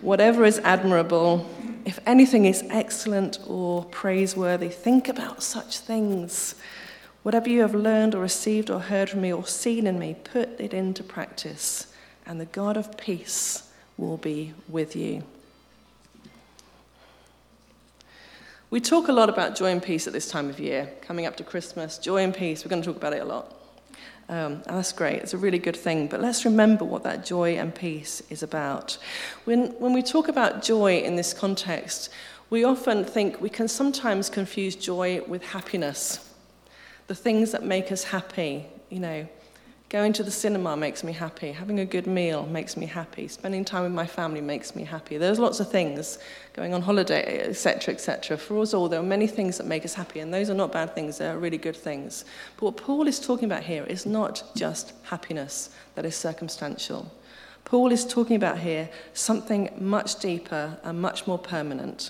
whatever 0.02 0.44
is 0.44 0.58
admirable, 0.64 1.48
if 1.86 2.00
anything 2.08 2.46
is 2.46 2.64
excellent 2.72 3.38
or 3.46 3.86
praiseworthy, 3.86 4.70
think 4.70 5.08
about 5.08 5.44
such 5.44 5.78
things. 5.78 6.56
Whatever 7.22 7.50
you 7.50 7.62
have 7.62 7.76
learned 7.76 8.16
or 8.16 8.24
received 8.24 8.72
or 8.72 8.80
heard 8.80 9.12
from 9.12 9.22
me 9.22 9.32
or 9.32 9.46
seen 9.46 9.86
in 9.86 10.00
me, 10.00 10.16
put 10.24 10.60
it 10.60 10.74
into 10.74 11.04
practice, 11.04 11.94
and 12.26 12.42
the 12.42 12.46
God 12.46 12.76
of 12.76 12.98
peace 12.98 13.70
will 13.98 14.18
be 14.18 14.56
with 14.68 14.96
you. 14.96 15.22
We 18.74 18.82
talk 18.82 19.08
a 19.08 19.14
lot 19.14 19.30
about 19.30 19.56
joy 19.56 19.68
and 19.68 19.84
peace 19.84 20.08
at 20.08 20.14
this 20.14 20.28
time 20.28 20.50
of 20.50 20.60
year, 20.60 20.92
coming 21.02 21.28
up 21.28 21.36
to 21.36 21.44
Christmas. 21.44 22.00
Joy 22.00 22.24
and 22.24 22.34
peace, 22.34 22.66
we're 22.66 22.70
going 22.70 22.82
to 22.82 22.88
talk 22.88 22.96
about 22.96 23.14
it 23.14 23.22
a 23.22 23.24
lot. 23.24 23.56
Um, 24.30 24.64
and 24.66 24.78
that's 24.78 24.92
great, 24.92 25.22
it's 25.22 25.36
a 25.36 25.38
really 25.38 25.60
good 25.60 25.76
thing. 25.76 26.08
But 26.08 26.22
let's 26.22 26.44
remember 26.44 26.84
what 26.84 27.04
that 27.04 27.24
joy 27.24 27.56
and 27.56 27.76
peace 27.76 28.24
is 28.32 28.42
about. 28.42 28.98
When, 29.44 29.68
when 29.74 29.94
we 29.94 30.02
talk 30.02 30.28
about 30.28 30.64
joy 30.64 31.02
in 31.02 31.16
this 31.18 31.36
context, 31.36 32.10
we 32.50 32.64
often 32.64 33.06
think 33.06 33.40
we 33.40 33.48
can 33.48 33.68
sometimes 33.68 34.28
confuse 34.28 34.76
joy 34.76 35.22
with 35.28 35.44
happiness. 35.44 36.34
The 37.06 37.14
things 37.14 37.52
that 37.52 37.64
make 37.64 37.92
us 37.92 38.06
happy, 38.06 38.66
you 38.90 39.02
know, 39.02 39.28
Going 39.94 40.12
to 40.14 40.24
the 40.24 40.32
cinema 40.32 40.76
makes 40.76 41.04
me 41.04 41.14
happy. 41.14 41.52
Having 41.52 41.80
a 41.80 41.86
good 41.86 42.08
meal 42.08 42.48
makes 42.48 42.76
me 42.76 42.88
happy. 42.88 43.28
Spending 43.28 43.64
time 43.64 43.84
with 43.84 43.92
my 43.92 44.08
family 44.08 44.42
makes 44.42 44.76
me 44.76 44.86
happy. 44.86 45.18
There's 45.18 45.38
lots 45.38 45.60
of 45.60 45.70
things. 45.70 46.18
Going 46.54 46.74
on 46.74 46.82
holiday, 46.82 47.48
etc., 47.48 47.94
etc. 47.94 48.38
For 48.38 48.58
us 48.58 48.74
all, 48.74 48.90
there 48.90 49.00
are 49.00 49.04
many 49.04 49.28
things 49.28 49.60
that 49.60 49.68
make 49.68 49.86
us 49.86 49.94
happy, 49.94 50.22
and 50.22 50.34
those 50.34 50.50
are 50.50 50.56
not 50.56 50.72
bad 50.72 50.96
things. 50.96 51.20
They 51.20 51.28
are 51.28 51.38
really 51.38 51.60
good 51.60 51.76
things. 51.76 52.26
But 52.58 52.66
what 52.66 52.78
Paul 52.78 53.08
is 53.08 53.20
talking 53.20 53.46
about 53.46 53.66
here 53.66 53.84
is 53.84 54.08
not 54.08 54.42
just 54.56 54.94
happiness 55.04 55.70
that 55.94 56.06
is 56.06 56.16
circumstantial. 56.16 57.14
Paul 57.64 57.92
is 57.92 58.04
talking 58.04 58.36
about 58.36 58.58
here 58.58 58.90
something 59.14 59.70
much 59.80 60.20
deeper 60.20 60.76
and 60.84 61.00
much 61.00 61.28
more 61.28 61.38
permanent. 61.38 62.10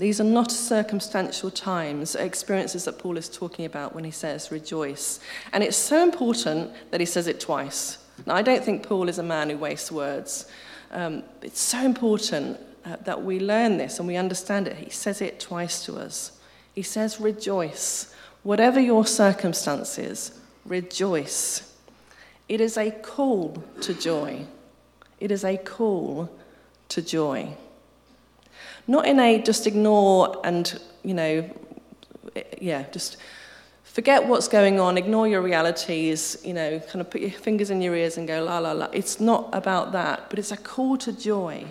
These 0.00 0.18
are 0.18 0.24
not 0.24 0.50
circumstantial 0.50 1.50
times, 1.50 2.14
experiences 2.14 2.86
that 2.86 2.98
Paul 2.98 3.18
is 3.18 3.28
talking 3.28 3.66
about 3.66 3.94
when 3.94 4.02
he 4.02 4.10
says 4.10 4.50
rejoice. 4.50 5.20
And 5.52 5.62
it's 5.62 5.76
so 5.76 6.02
important 6.02 6.72
that 6.90 7.00
he 7.00 7.06
says 7.06 7.26
it 7.26 7.38
twice. 7.38 7.98
Now, 8.24 8.34
I 8.34 8.40
don't 8.40 8.64
think 8.64 8.82
Paul 8.82 9.10
is 9.10 9.18
a 9.18 9.22
man 9.22 9.50
who 9.50 9.58
wastes 9.58 9.92
words. 9.92 10.46
Um, 10.90 11.22
it's 11.42 11.60
so 11.60 11.82
important 11.82 12.58
uh, 12.86 12.96
that 13.04 13.22
we 13.22 13.40
learn 13.40 13.76
this 13.76 13.98
and 13.98 14.08
we 14.08 14.16
understand 14.16 14.68
it. 14.68 14.78
He 14.78 14.88
says 14.88 15.20
it 15.20 15.38
twice 15.38 15.84
to 15.84 15.98
us. 15.98 16.32
He 16.74 16.80
says, 16.80 17.20
Rejoice. 17.20 18.14
Whatever 18.42 18.80
your 18.80 19.04
circumstances, 19.04 20.40
rejoice. 20.64 21.76
It 22.48 22.62
is 22.62 22.78
a 22.78 22.90
call 22.90 23.62
to 23.82 23.92
joy. 23.92 24.46
It 25.20 25.30
is 25.30 25.44
a 25.44 25.58
call 25.58 26.30
to 26.88 27.02
joy. 27.02 27.54
Not 28.90 29.06
in 29.06 29.20
a 29.20 29.40
just 29.40 29.68
ignore 29.68 30.40
and, 30.42 30.80
you 31.04 31.14
know, 31.14 31.48
yeah, 32.60 32.86
just 32.90 33.18
forget 33.84 34.26
what's 34.26 34.48
going 34.48 34.80
on, 34.80 34.98
ignore 34.98 35.28
your 35.28 35.42
realities, 35.42 36.36
you 36.44 36.52
know, 36.52 36.80
kind 36.80 37.00
of 37.00 37.08
put 37.08 37.20
your 37.20 37.30
fingers 37.30 37.70
in 37.70 37.80
your 37.80 37.94
ears 37.94 38.16
and 38.16 38.26
go 38.26 38.42
la 38.42 38.58
la 38.58 38.72
la. 38.72 38.88
It's 38.92 39.20
not 39.20 39.48
about 39.52 39.92
that, 39.92 40.28
but 40.28 40.40
it's 40.40 40.50
a 40.50 40.56
call 40.56 40.96
to 40.98 41.12
joy. 41.12 41.66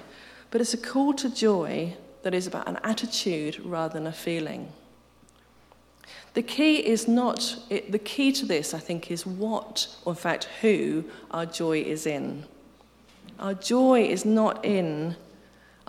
But 0.49 0.61
it's 0.61 0.73
a 0.73 0.77
call 0.77 1.13
to 1.15 1.29
joy 1.29 1.97
that 2.23 2.33
is 2.33 2.47
about 2.47 2.69
an 2.69 2.79
attitude 2.85 3.59
rather 3.65 3.95
than 3.95 4.07
a 4.07 4.13
feeling. 4.13 4.71
The 6.35 6.41
key 6.41 6.77
is 6.77 7.05
not, 7.05 7.57
it, 7.69 7.91
the 7.91 7.99
key 7.99 8.31
to 8.31 8.45
this, 8.45 8.73
I 8.73 8.79
think, 8.79 9.11
is 9.11 9.25
what, 9.25 9.93
or 10.05 10.13
in 10.13 10.17
fact, 10.17 10.45
who 10.61 11.03
our 11.31 11.45
joy 11.45 11.81
is 11.81 12.05
in. 12.05 12.45
Our 13.39 13.55
joy 13.55 14.03
is 14.03 14.23
not 14.23 14.63
in 14.63 15.17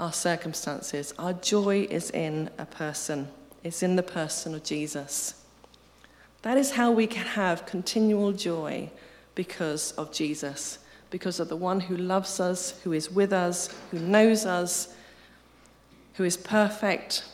our 0.00 0.12
circumstances. 0.12 1.12
Our 1.18 1.34
joy 1.34 1.86
is 1.90 2.10
in 2.10 2.48
a 2.56 2.64
person, 2.64 3.28
it's 3.62 3.82
in 3.82 3.96
the 3.96 4.02
person 4.02 4.54
of 4.54 4.64
Jesus. 4.64 5.34
That 6.40 6.56
is 6.56 6.72
how 6.72 6.90
we 6.90 7.06
can 7.06 7.26
have 7.26 7.66
continual 7.66 8.32
joy 8.32 8.90
because 9.34 9.92
of 9.92 10.10
Jesus, 10.10 10.78
because 11.10 11.38
of 11.38 11.50
the 11.50 11.56
one 11.56 11.80
who 11.80 11.98
loves 11.98 12.40
us, 12.40 12.80
who 12.82 12.94
is 12.94 13.10
with 13.10 13.30
us, 13.30 13.68
who 13.90 13.98
knows 13.98 14.46
us, 14.46 14.94
who 16.14 16.24
is 16.24 16.38
perfect. 16.38 17.24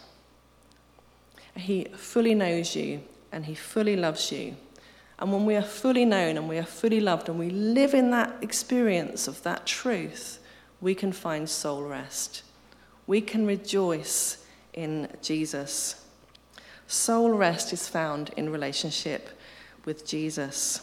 He 1.54 1.84
fully 1.94 2.34
knows 2.34 2.74
you 2.74 3.00
and 3.30 3.46
he 3.46 3.54
fully 3.54 3.94
loves 3.94 4.32
you. 4.32 4.56
And 5.20 5.32
when 5.32 5.46
we 5.46 5.54
are 5.54 5.62
fully 5.62 6.04
known 6.04 6.36
and 6.36 6.48
we 6.48 6.58
are 6.58 6.64
fully 6.64 7.00
loved 7.00 7.28
and 7.28 7.38
we 7.38 7.48
live 7.48 7.94
in 7.94 8.10
that 8.10 8.34
experience 8.42 9.28
of 9.28 9.40
that 9.44 9.66
truth, 9.66 10.40
we 10.80 10.96
can 10.96 11.12
find 11.12 11.48
soul 11.48 11.84
rest 11.84 12.42
we 13.06 13.20
can 13.20 13.46
rejoice 13.46 14.44
in 14.72 15.08
Jesus. 15.22 16.04
Soul 16.86 17.30
rest 17.32 17.72
is 17.72 17.88
found 17.88 18.30
in 18.36 18.50
relationship 18.50 19.30
with 19.84 20.06
Jesus. 20.06 20.82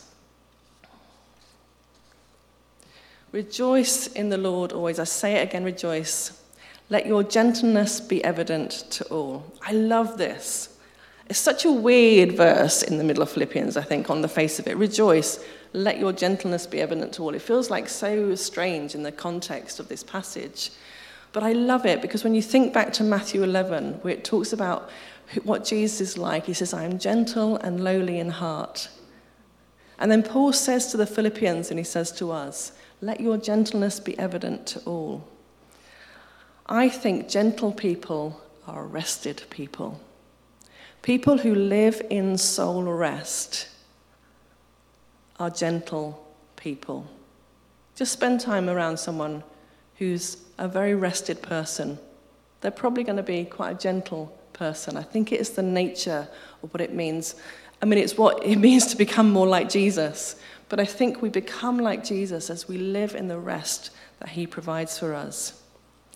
Rejoice 3.31 4.07
in 4.07 4.29
the 4.29 4.37
Lord 4.37 4.71
always. 4.71 4.99
I 4.99 5.05
say 5.05 5.35
it 5.35 5.49
again, 5.49 5.63
rejoice. 5.63 6.39
Let 6.89 7.07
your 7.07 7.23
gentleness 7.23 7.99
be 7.99 8.23
evident 8.23 8.71
to 8.91 9.05
all. 9.05 9.51
I 9.61 9.71
love 9.71 10.17
this. 10.17 10.77
It's 11.27 11.39
such 11.39 11.65
a 11.65 11.71
weird 11.71 12.33
verse 12.33 12.83
in 12.83 12.97
the 12.97 13.03
middle 13.03 13.23
of 13.23 13.31
Philippians, 13.31 13.77
I 13.77 13.81
think, 13.81 14.09
on 14.09 14.21
the 14.21 14.27
face 14.27 14.59
of 14.59 14.67
it. 14.67 14.77
Rejoice, 14.77 15.43
let 15.71 15.97
your 15.97 16.11
gentleness 16.11 16.67
be 16.67 16.81
evident 16.81 17.13
to 17.13 17.23
all. 17.23 17.33
It 17.33 17.41
feels 17.41 17.69
like 17.69 17.87
so 17.87 18.35
strange 18.35 18.93
in 18.93 19.03
the 19.03 19.11
context 19.11 19.79
of 19.79 19.87
this 19.87 20.03
passage. 20.03 20.71
But 21.33 21.43
I 21.43 21.51
love 21.53 21.85
it 21.85 22.01
because 22.01 22.23
when 22.23 22.35
you 22.35 22.43
think 22.43 22.73
back 22.73 22.93
to 22.93 23.03
Matthew 23.03 23.43
11, 23.43 23.95
where 24.03 24.13
it 24.13 24.23
talks 24.23 24.53
about 24.53 24.89
what 25.43 25.65
Jesus 25.65 25.99
is 25.99 26.17
like, 26.17 26.45
he 26.45 26.53
says, 26.53 26.73
I 26.73 26.83
am 26.83 26.99
gentle 26.99 27.57
and 27.57 27.83
lowly 27.83 28.19
in 28.19 28.29
heart. 28.29 28.87
And 29.97 30.11
then 30.11 30.21
Paul 30.21 30.53
says 30.53 30.91
to 30.91 30.97
the 30.97 31.07
Philippians, 31.07 31.71
and 31.71 31.79
he 31.79 31.83
says 31.83 32.11
to 32.13 32.31
us, 32.31 32.73
Let 33.01 33.19
your 33.19 33.37
gentleness 33.37 33.99
be 33.99 34.17
evident 34.19 34.67
to 34.67 34.79
all. 34.81 35.27
I 36.67 36.87
think 36.87 37.27
gentle 37.27 37.71
people 37.71 38.39
are 38.67 38.85
rested 38.85 39.43
people. 39.49 39.99
People 41.01 41.39
who 41.39 41.55
live 41.55 42.01
in 42.09 42.37
soul 42.37 42.83
rest 42.83 43.69
are 45.39 45.49
gentle 45.49 46.25
people. 46.55 47.07
Just 47.95 48.13
spend 48.13 48.39
time 48.39 48.69
around 48.69 48.97
someone 48.97 49.43
who's 50.03 50.37
a 50.57 50.67
very 50.67 50.95
rested 50.95 51.41
person. 51.41 51.97
They're 52.59 52.71
probably 52.71 53.03
going 53.03 53.17
to 53.17 53.23
be 53.23 53.45
quite 53.45 53.71
a 53.71 53.79
gentle 53.79 54.37
person. 54.51 54.97
I 54.97 55.01
think 55.01 55.31
it 55.31 55.39
is 55.39 55.51
the 55.51 55.63
nature 55.63 56.27
of 56.61 56.73
what 56.73 56.81
it 56.81 56.93
means. 56.93 57.35
I 57.81 57.85
mean, 57.85 57.99
it's 57.99 58.17
what 58.17 58.45
it 58.45 58.57
means 58.67 58.87
to 58.87 58.97
become 58.97 59.31
more 59.31 59.47
like 59.47 59.69
Jesus. 59.69 60.35
But 60.67 60.79
I 60.81 60.85
think 60.85 61.21
we 61.21 61.29
become 61.29 61.77
like 61.77 62.03
Jesus 62.03 62.49
as 62.49 62.67
we 62.67 62.77
live 62.77 63.15
in 63.15 63.27
the 63.29 63.37
rest 63.37 63.91
that 64.19 64.29
he 64.29 64.45
provides 64.45 64.99
for 64.99 65.13
us. 65.13 65.61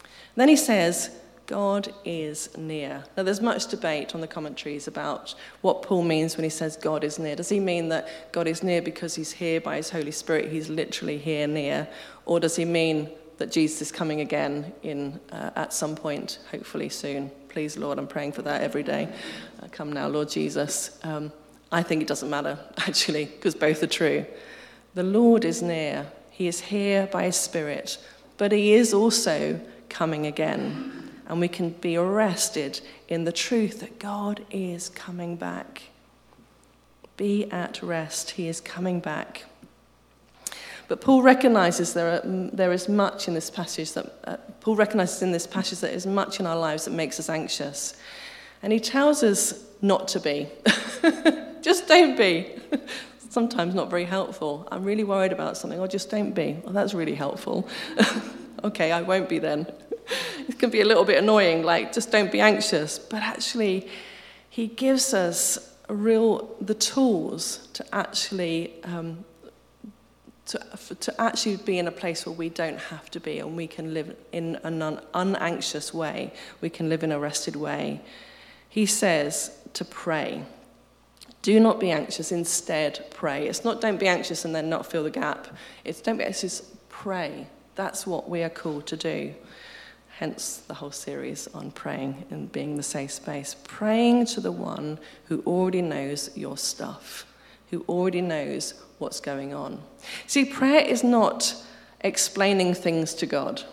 And 0.04 0.36
then 0.36 0.50
he 0.50 0.58
says, 0.58 1.10
God 1.46 1.94
is 2.04 2.56
near. 2.58 3.06
Now, 3.16 3.24
there's 3.24 3.40
much 3.40 3.68
debate 3.68 4.14
on 4.14 4.20
the 4.20 4.28
commentaries 4.28 4.90
about 4.90 5.34
what 5.62 5.82
Paul 5.82 6.04
means 6.04 6.36
when 6.36 6.44
he 6.44 6.50
says 6.50 6.76
God 6.76 7.06
is 7.06 7.20
near. 7.20 7.38
Does 7.38 7.48
he 7.48 7.62
mean 7.62 7.88
that 7.88 8.34
God 8.34 8.48
is 8.48 8.64
near 8.64 8.82
because 8.82 9.16
he's 9.16 9.32
here 9.32 9.62
by 9.62 9.78
his 9.78 9.90
Holy 9.90 10.12
Spirit? 10.12 10.52
He's 10.52 10.68
literally 10.68 11.18
here 11.18 11.48
near. 11.48 11.88
Or 12.26 12.42
does 12.42 12.58
he 12.58 12.66
mean 12.66 13.10
that 13.38 13.52
Jesus 13.52 13.82
is 13.82 13.92
coming 13.92 14.22
again 14.22 14.74
in, 14.84 15.20
uh, 15.32 15.52
at 15.56 15.74
some 15.74 15.96
point, 15.96 16.40
hopefully 16.52 16.90
soon? 16.90 17.32
Please, 17.50 17.78
Lord, 17.78 17.98
I'm 17.98 18.08
praying 18.08 18.34
for 18.34 18.42
that 18.44 18.62
every 18.62 18.84
day. 18.84 19.10
Uh, 19.62 19.68
come 19.72 19.92
now, 19.92 20.08
Lord 20.08 20.30
Jesus. 20.30 21.00
Um, 21.04 21.32
I 21.72 21.84
think 21.84 22.02
it 22.02 22.08
doesn't 22.08 22.30
matter, 22.30 22.58
actually, 22.78 23.26
because 23.26 23.56
both 23.56 23.84
are 23.84 23.88
true. 23.88 24.26
The 24.96 25.04
Lord 25.04 25.46
is 25.46 25.62
near. 25.62 26.08
He 26.32 26.48
is 26.48 26.60
here 26.60 27.08
by 27.08 27.24
his 27.24 27.36
Spirit, 27.36 27.98
but 28.38 28.52
he 28.52 28.74
is 28.74 28.94
also 28.94 29.60
coming 29.90 30.26
again 30.28 31.08
and 31.28 31.40
we 31.42 31.48
can 31.48 31.70
be 31.70 31.98
arrested 31.98 32.80
in 33.10 33.26
the 33.26 33.32
truth 33.32 33.82
that 33.82 34.00
God 34.00 34.46
is 34.50 34.90
coming 34.90 35.36
back. 35.36 35.84
Be 37.18 37.52
at 37.52 37.82
rest, 37.84 38.32
He 38.32 38.48
is 38.48 38.62
coming 38.62 39.00
back. 39.00 39.44
But 40.88 41.02
Paul 41.02 41.22
recognizes 41.22 41.94
there, 41.94 42.16
are, 42.16 42.22
there 42.26 42.72
is 42.72 42.88
much 42.88 43.28
in 43.28 43.34
this 43.34 43.50
passage 43.50 43.94
that, 43.94 44.14
uh, 44.24 44.38
Paul 44.62 44.76
recognizes 44.76 45.22
in 45.22 45.32
this 45.32 45.46
passage 45.46 45.80
that 45.80 45.94
is 45.94 46.06
much 46.06 46.40
in 46.40 46.46
our 46.46 46.58
lives 46.58 46.86
that 46.86 46.92
makes 46.92 47.20
us 47.20 47.30
anxious. 47.30 47.96
And 48.64 48.72
he 48.72 48.80
tells 48.80 49.24
us 49.24 49.64
not 49.82 50.08
to 50.10 50.20
be. 50.20 50.48
just 51.62 51.88
don't 51.88 52.18
be. 52.18 52.56
Sometimes 53.30 53.76
not 53.76 53.90
very 53.90 54.06
helpful. 54.06 54.68
I'm 54.72 54.84
really 54.84 55.04
worried 55.04 55.32
about 55.32 55.58
something. 55.58 55.80
Oh, 55.80 55.88
just 55.88 56.10
don't 56.10 56.32
be. 56.32 56.58
Well, 56.64 56.74
that's 56.74 56.94
really 56.94 57.16
helpful. 57.16 57.68
okay, 58.64 58.92
I 58.92 59.02
won't 59.02 59.30
be 59.30 59.40
then 59.40 59.68
it 60.48 60.58
can 60.60 60.70
be 60.70 60.82
a 60.82 60.86
little 60.86 61.04
bit 61.04 61.18
annoying, 61.18 61.64
like 61.64 61.94
just 61.94 62.12
don't 62.12 62.32
be 62.32 62.40
anxious. 62.40 63.00
But 63.00 63.22
actually, 63.22 63.88
he 64.50 64.68
gives 64.68 65.14
us 65.14 65.76
real 65.90 66.56
the 66.62 66.74
tools 66.74 67.68
to 67.74 67.86
actually 67.94 68.84
um, 68.84 69.24
to, 70.48 70.96
to 70.96 71.22
actually 71.22 71.58
be 71.58 71.78
in 71.78 71.88
a 71.88 71.92
place 71.92 72.26
where 72.26 72.36
we 72.36 72.50
don't 72.50 72.80
have 72.80 73.12
to 73.12 73.20
be 73.20 73.40
and 73.40 73.56
we 73.56 73.68
can 73.68 73.94
live 73.94 74.16
in 74.32 74.56
an 74.64 74.82
un, 74.82 75.02
unanxious 75.14 75.94
way. 75.94 76.34
We 76.62 76.70
can 76.70 76.90
live 76.90 77.04
in 77.04 77.12
a 77.12 77.20
rested 77.20 77.56
way. 77.56 78.02
He 78.70 78.86
says 78.86 79.52
to 79.74 79.86
pray. 79.86 80.44
Do 81.42 81.60
not 81.60 81.80
be 81.80 81.92
anxious, 81.92 82.32
instead 82.32 83.06
pray. 83.12 83.48
It's 83.48 83.64
not 83.64 83.82
don't 83.82 84.00
be 84.00 84.08
anxious 84.08 84.44
and 84.46 84.56
then 84.56 84.70
not 84.70 84.86
fill 84.86 85.04
the 85.04 85.12
gap. 85.12 85.48
It's 85.86 86.02
don't 86.02 86.18
be 86.18 86.24
anxious, 86.24 86.76
pray. 86.90 87.48
That's 87.76 88.08
what 88.08 88.30
we 88.30 88.42
are 88.44 88.50
called 88.50 88.88
to 88.88 88.98
do 88.98 89.36
hence 90.18 90.64
the 90.68 90.74
whole 90.74 90.92
series 90.92 91.48
on 91.54 91.70
praying 91.70 92.26
and 92.32 92.52
being 92.52 92.76
the 92.76 92.82
safe 92.82 93.12
space. 93.12 93.56
Praying 93.66 94.26
to 94.26 94.42
the 94.42 94.52
one 94.52 94.98
who 95.26 95.44
already 95.46 95.84
knows 95.84 96.36
your 96.36 96.58
stuff, 96.58 97.32
who 97.70 97.86
already 97.88 98.22
knows 98.22 98.74
what's 98.98 99.20
going 99.20 99.54
on. 99.54 99.82
See, 100.26 100.46
prayer 100.46 100.82
is 100.82 101.04
not 101.04 101.56
explaining 102.02 102.74
things 102.74 103.14
to 103.16 103.26
God, 103.26 103.64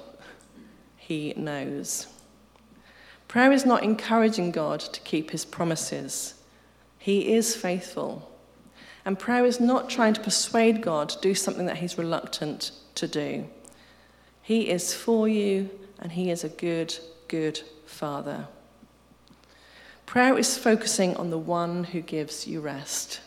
He 0.97 1.35
knows. 1.37 2.07
Prayer 3.29 3.53
is 3.53 3.67
not 3.67 3.83
encouraging 3.83 4.51
God 4.51 4.81
to 4.81 5.01
keep 5.01 5.31
His 5.31 5.45
promises, 5.45 6.35
He 6.99 7.35
is 7.35 7.57
faithful. 7.57 8.31
And 9.07 9.19
prayer 9.19 9.45
is 9.45 9.61
not 9.61 9.91
trying 9.91 10.15
to 10.15 10.21
persuade 10.23 10.81
God 10.81 11.11
to 11.11 11.21
do 11.21 11.35
something 11.35 11.67
that 11.67 11.77
He's 11.77 11.99
reluctant 11.99 12.71
to 12.95 13.07
do. 13.07 13.47
He 14.41 14.71
is 14.71 14.95
for 14.95 15.29
you 15.29 15.69
and 15.99 16.13
He 16.13 16.31
is 16.31 16.43
a 16.43 16.49
good, 16.49 16.97
good 17.29 17.61
Father. 17.85 18.47
Prayer 20.07 20.39
is 20.39 20.57
focusing 20.57 21.17
on 21.17 21.31
the 21.31 21.39
one 21.39 21.85
who 21.85 22.01
gives 22.01 22.47
you 22.47 22.61
rest. 22.61 23.21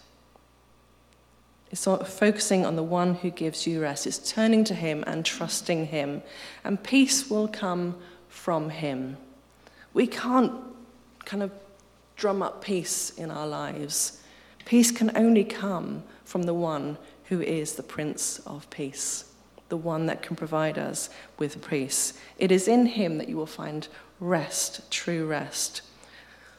It's 1.86 2.14
focusing 2.14 2.66
on 2.66 2.76
the 2.76 2.84
one 2.84 3.16
who 3.16 3.30
gives 3.30 3.68
you 3.68 3.82
rest. 3.82 4.08
It's 4.08 4.32
turning 4.32 4.64
to 4.66 4.74
Him 4.74 5.04
and 5.06 5.24
trusting 5.24 5.88
Him, 5.88 6.24
and 6.64 6.82
peace 6.82 7.30
will 7.30 7.48
come 7.48 7.96
from 8.30 8.70
Him. 8.70 9.18
We 9.94 10.08
can't 10.08 10.54
kind 11.26 11.44
of 11.44 11.52
drum 12.16 12.42
up 12.42 12.64
peace 12.64 13.12
in 13.12 13.30
our 13.30 13.48
lives. 13.48 14.22
Peace 14.66 14.92
can 14.92 15.16
only 15.16 15.44
come 15.44 16.04
from 16.26 16.44
the 16.44 16.54
one 16.54 16.98
who 17.26 17.42
is 17.42 17.74
the 17.74 17.84
Prince 17.84 18.40
of 18.40 18.70
Peace 18.70 19.26
the 19.70 19.78
one 19.78 20.06
that 20.06 20.22
can 20.22 20.36
provide 20.36 20.78
us 20.78 21.10
with 21.38 21.68
peace. 21.68 22.14
It 22.38 22.52
is 22.52 22.68
in 22.68 22.86
him 22.86 23.18
that 23.18 23.30
you 23.30 23.36
will 23.36 23.46
find 23.46 23.88
rest, 24.20 24.90
true 24.92 25.26
rest. 25.26 25.82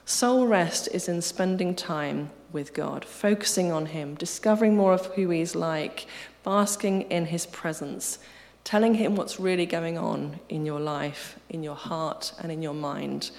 Soul 0.09 0.47
rest 0.47 0.89
is 0.95 1.07
in 1.07 1.21
spending 1.21 1.75
time 1.75 2.31
with 2.51 2.73
God, 2.73 3.05
focusing 3.05 3.71
on 3.71 3.85
him, 3.85 4.15
discovering 4.15 4.75
more 4.75 4.95
of 4.95 5.05
who 5.09 5.29
he's 5.29 5.55
like, 5.55 6.07
basking 6.43 7.03
in 7.11 7.27
his 7.27 7.45
presence, 7.45 8.19
telling 8.65 8.95
him 8.95 9.17
what's 9.17 9.39
really 9.39 9.67
going 9.67 9.99
on 9.99 10.41
in 10.49 10.65
your 10.65 10.81
life, 10.81 11.39
in 11.51 11.63
your 11.63 11.75
heart, 11.75 12.33
and 12.41 12.51
in 12.51 12.63
your 12.63 12.73
mind. 12.73 13.33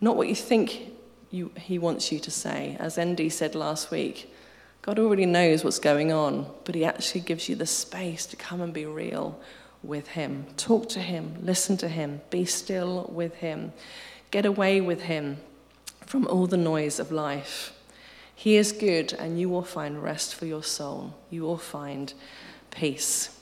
Not 0.00 0.16
what 0.16 0.28
you 0.28 0.34
think 0.34 0.92
you, 1.30 1.52
he 1.58 1.78
wants 1.78 2.10
you 2.10 2.18
to 2.20 2.30
say. 2.30 2.78
As 2.80 2.96
Andy 2.96 3.28
said 3.28 3.54
last 3.54 3.90
week, 3.90 4.32
God 4.80 4.98
already 4.98 5.26
knows 5.26 5.62
what's 5.62 5.78
going 5.78 6.10
on, 6.10 6.50
but 6.64 6.74
He 6.74 6.86
actually 6.86 7.20
gives 7.20 7.50
you 7.50 7.54
the 7.54 7.66
space 7.66 8.24
to 8.24 8.36
come 8.36 8.62
and 8.62 8.72
be 8.72 8.86
real 8.86 9.38
with 9.82 10.08
Him. 10.08 10.46
Talk 10.56 10.88
to 10.88 11.00
Him, 11.00 11.34
listen 11.42 11.76
to 11.76 11.88
Him, 11.88 12.22
be 12.30 12.46
still 12.46 13.10
with 13.12 13.34
Him, 13.34 13.74
get 14.30 14.46
away 14.46 14.80
with 14.80 15.02
Him 15.02 15.36
from 16.08 16.26
all 16.26 16.46
the 16.46 16.56
noise 16.56 16.98
of 16.98 17.12
life. 17.12 17.74
He 18.34 18.56
is 18.56 18.72
good, 18.72 19.12
and 19.12 19.38
you 19.38 19.50
will 19.50 19.62
find 19.62 20.02
rest 20.02 20.34
for 20.34 20.46
your 20.46 20.62
soul. 20.62 21.12
You 21.28 21.42
will 21.42 21.58
find 21.58 22.14
peace. 22.70 23.38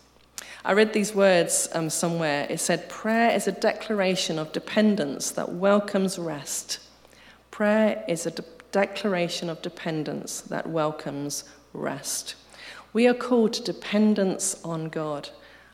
I 0.64 0.72
read 0.72 0.92
these 0.92 1.14
words 1.14 1.68
um, 1.74 1.90
somewhere. 1.90 2.44
It 2.50 2.58
said, 2.58 2.88
Prayer 2.88 3.30
is 3.30 3.46
a 3.46 3.52
declaration 3.52 4.36
of 4.36 4.50
dependence 4.50 5.30
that 5.30 5.52
welcomes 5.52 6.18
rest. 6.18 6.80
Prayer 7.52 8.02
is 8.08 8.26
a 8.26 8.32
de- 8.32 8.44
declaration 8.72 9.48
of 9.48 9.62
dependence 9.62 10.40
that 10.40 10.68
welcomes 10.68 11.44
rest. 11.72 12.34
We 12.92 13.06
are 13.06 13.14
called 13.14 13.52
to 13.52 13.62
dependence 13.62 14.60
on 14.64 14.88
God, 14.88 15.28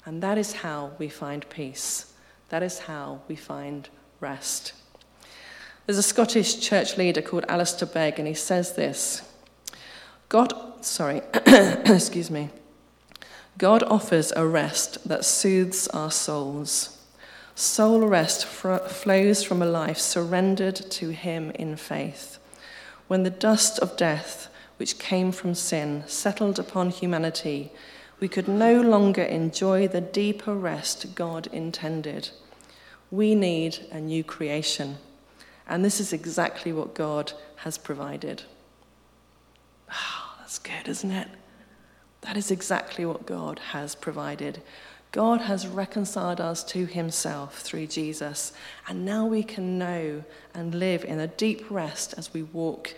and 0.05 0.23
that 0.23 0.37
is 0.37 0.53
how 0.53 0.91
we 0.99 1.09
find 1.09 1.49
peace. 1.49 2.13
That 2.51 2.63
is 2.63 2.81
how 2.81 3.23
we 3.29 3.37
find 3.37 3.89
rest. 4.21 4.75
There's 5.93 6.07
a 6.07 6.09
Scottish 6.09 6.59
church 6.59 6.97
leader 6.97 7.21
called 7.21 7.45
Alistair 7.51 7.87
Begg, 7.87 8.19
and 8.19 8.27
he 8.27 8.33
says 8.33 8.77
this 8.77 9.21
God, 10.31 10.55
sorry, 10.83 11.21
excuse 11.45 12.31
me. 12.31 12.49
God 13.59 13.83
offers 13.83 14.33
a 14.35 14.47
rest 14.47 15.07
that 15.07 15.27
soothes 15.27 15.89
our 15.89 16.11
souls. 16.11 16.99
Soul 17.55 18.07
rest 18.09 18.47
fr- 18.47 18.77
flows 18.77 19.45
from 19.45 19.61
a 19.61 19.67
life 19.67 19.99
surrendered 19.99 20.77
to 20.77 21.11
Him 21.11 21.51
in 21.51 21.77
faith 21.77 22.39
when 23.07 23.25
the 23.25 23.29
dust 23.29 23.79
of 23.81 23.95
death, 23.99 24.49
which 24.79 24.99
came 24.99 25.31
from 25.31 25.55
sin, 25.55 26.05
settled 26.07 26.59
upon 26.59 26.89
humanity, 26.89 27.71
we 28.19 28.29
could 28.29 28.49
no 28.49 28.81
longer 28.81 29.25
enjoy 29.25 29.87
the 29.87 30.01
deeper 30.01 30.55
rest 30.55 31.15
God 31.15 31.49
intended. 31.49 32.31
We 33.11 33.35
need 33.35 33.81
a 33.91 34.01
new 34.01 34.25
creation. 34.25 34.97
And 35.69 35.85
this 35.85 36.01
is 36.01 36.13
exactly 36.13 36.73
what 36.73 36.95
God 36.95 37.33
has 37.57 37.79
provided. 37.79 38.43
Oh, 39.91 40.35
that's 40.39 40.59
good, 40.59 40.89
isn't 40.89 41.11
it? 41.11 41.29
That 42.23 42.37
is 42.37 42.51
exactly 42.51 43.05
what 43.05 43.27
God 43.27 43.59
has 43.59 43.95
provided. 43.95 44.63
God 45.13 45.43
has 45.43 45.67
reconciled 45.67 46.41
us 46.41 46.65
to 46.65 46.87
himself 46.87 47.61
through 47.61 47.89
Jesus, 47.89 48.53
and 48.89 49.05
now 49.05 49.27
we 49.27 49.43
can 49.43 49.79
know 49.79 50.25
and 50.55 50.75
live 50.75 51.05
in 51.05 51.21
a 51.21 51.27
deep 51.27 51.71
rest 51.71 52.15
as 52.17 52.33
we 52.33 52.43
walk 52.45 52.95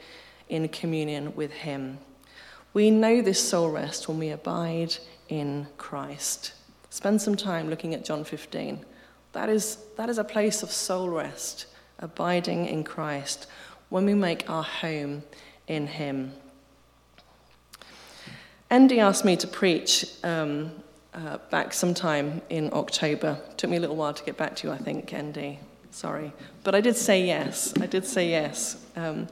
in 0.48 0.68
communion 0.68 1.34
with 1.34 1.50
him. 1.50 1.98
We 2.72 2.90
know 2.90 3.20
this 3.20 3.42
soul 3.42 3.70
rest 3.70 4.06
when 4.06 4.18
we 4.18 4.30
abide 4.30 4.96
in 5.28 5.66
Christ. 5.76 6.52
Spend 6.90 7.20
some 7.20 7.34
time 7.34 7.68
looking 7.68 7.94
at 7.94 8.04
John 8.04 8.22
15. 8.22 8.84
That 9.32 9.48
is, 9.48 9.78
that 9.96 10.08
is 10.08 10.18
a 10.18 10.24
place 10.24 10.62
of 10.62 10.70
soul 10.70 11.08
rest, 11.08 11.66
abiding 12.04 12.66
in 12.66 12.84
Christ, 12.84 13.46
when 13.88 14.04
we 14.04 14.14
make 14.14 14.48
our 14.48 14.62
home 14.62 15.22
in 15.66 15.86
him. 15.86 16.32
Andy 18.70 19.00
asked 19.00 19.24
me 19.24 19.36
to 19.36 19.46
preach 19.46 20.06
um, 20.22 20.70
uh, 21.14 21.38
back 21.50 21.72
sometime 21.72 22.42
in 22.50 22.70
October. 22.72 23.38
Took 23.56 23.70
me 23.70 23.78
a 23.78 23.80
little 23.80 23.96
while 23.96 24.12
to 24.12 24.24
get 24.24 24.36
back 24.36 24.54
to 24.56 24.68
you, 24.68 24.72
I 24.72 24.78
think, 24.78 25.12
Andy. 25.12 25.58
Sorry. 25.90 26.32
But 26.62 26.74
I 26.74 26.80
did 26.80 26.96
say 26.96 27.24
yes. 27.24 27.72
I 27.80 27.86
did 27.86 28.04
say 28.04 28.28
yes. 28.28 28.84
Um, 28.96 29.28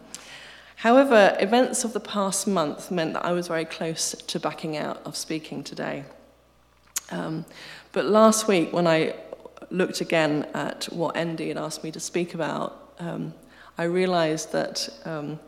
however, 0.76 1.36
events 1.40 1.84
of 1.84 1.92
the 1.92 2.00
past 2.00 2.46
month 2.46 2.90
meant 2.90 3.14
that 3.14 3.24
I 3.24 3.32
was 3.32 3.48
very 3.48 3.64
close 3.64 4.12
to 4.12 4.40
backing 4.40 4.76
out 4.76 5.02
of 5.04 5.16
speaking 5.16 5.64
today. 5.64 6.04
Um, 7.10 7.44
but 7.92 8.06
last 8.06 8.48
week, 8.48 8.72
when 8.72 8.86
I 8.86 9.14
looked 9.70 10.00
again 10.00 10.48
at 10.54 10.84
what 10.84 11.16
Andy 11.16 11.48
had 11.48 11.58
asked 11.58 11.84
me 11.84 11.90
to 11.92 12.00
speak 12.00 12.34
about, 12.34 12.94
um, 12.98 13.34
I 13.78 13.84
realized 13.84 14.52
that 14.52 14.88
um, 15.04 15.40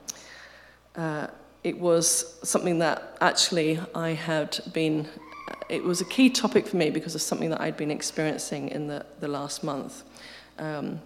uh, 0.96 1.27
it 1.62 1.79
was 1.79 2.38
something 2.42 2.79
that 2.79 3.16
actually 3.20 3.81
I 3.94 4.11
had 4.11 4.59
been 4.72 5.09
it 5.68 5.83
was 5.83 6.00
a 6.00 6.05
key 6.05 6.31
topic 6.31 6.66
for 6.66 6.77
me 6.77 6.90
because 6.90 7.14
of 7.14 7.22
something 7.22 7.50
that 7.50 7.61
I'd 7.61 7.77
been 7.77 7.90
experiencing 7.90 8.68
in 8.68 8.87
the, 8.87 9.05
the 9.20 9.29
last 9.29 9.62
month. 9.62 10.03
Um, 10.59 11.00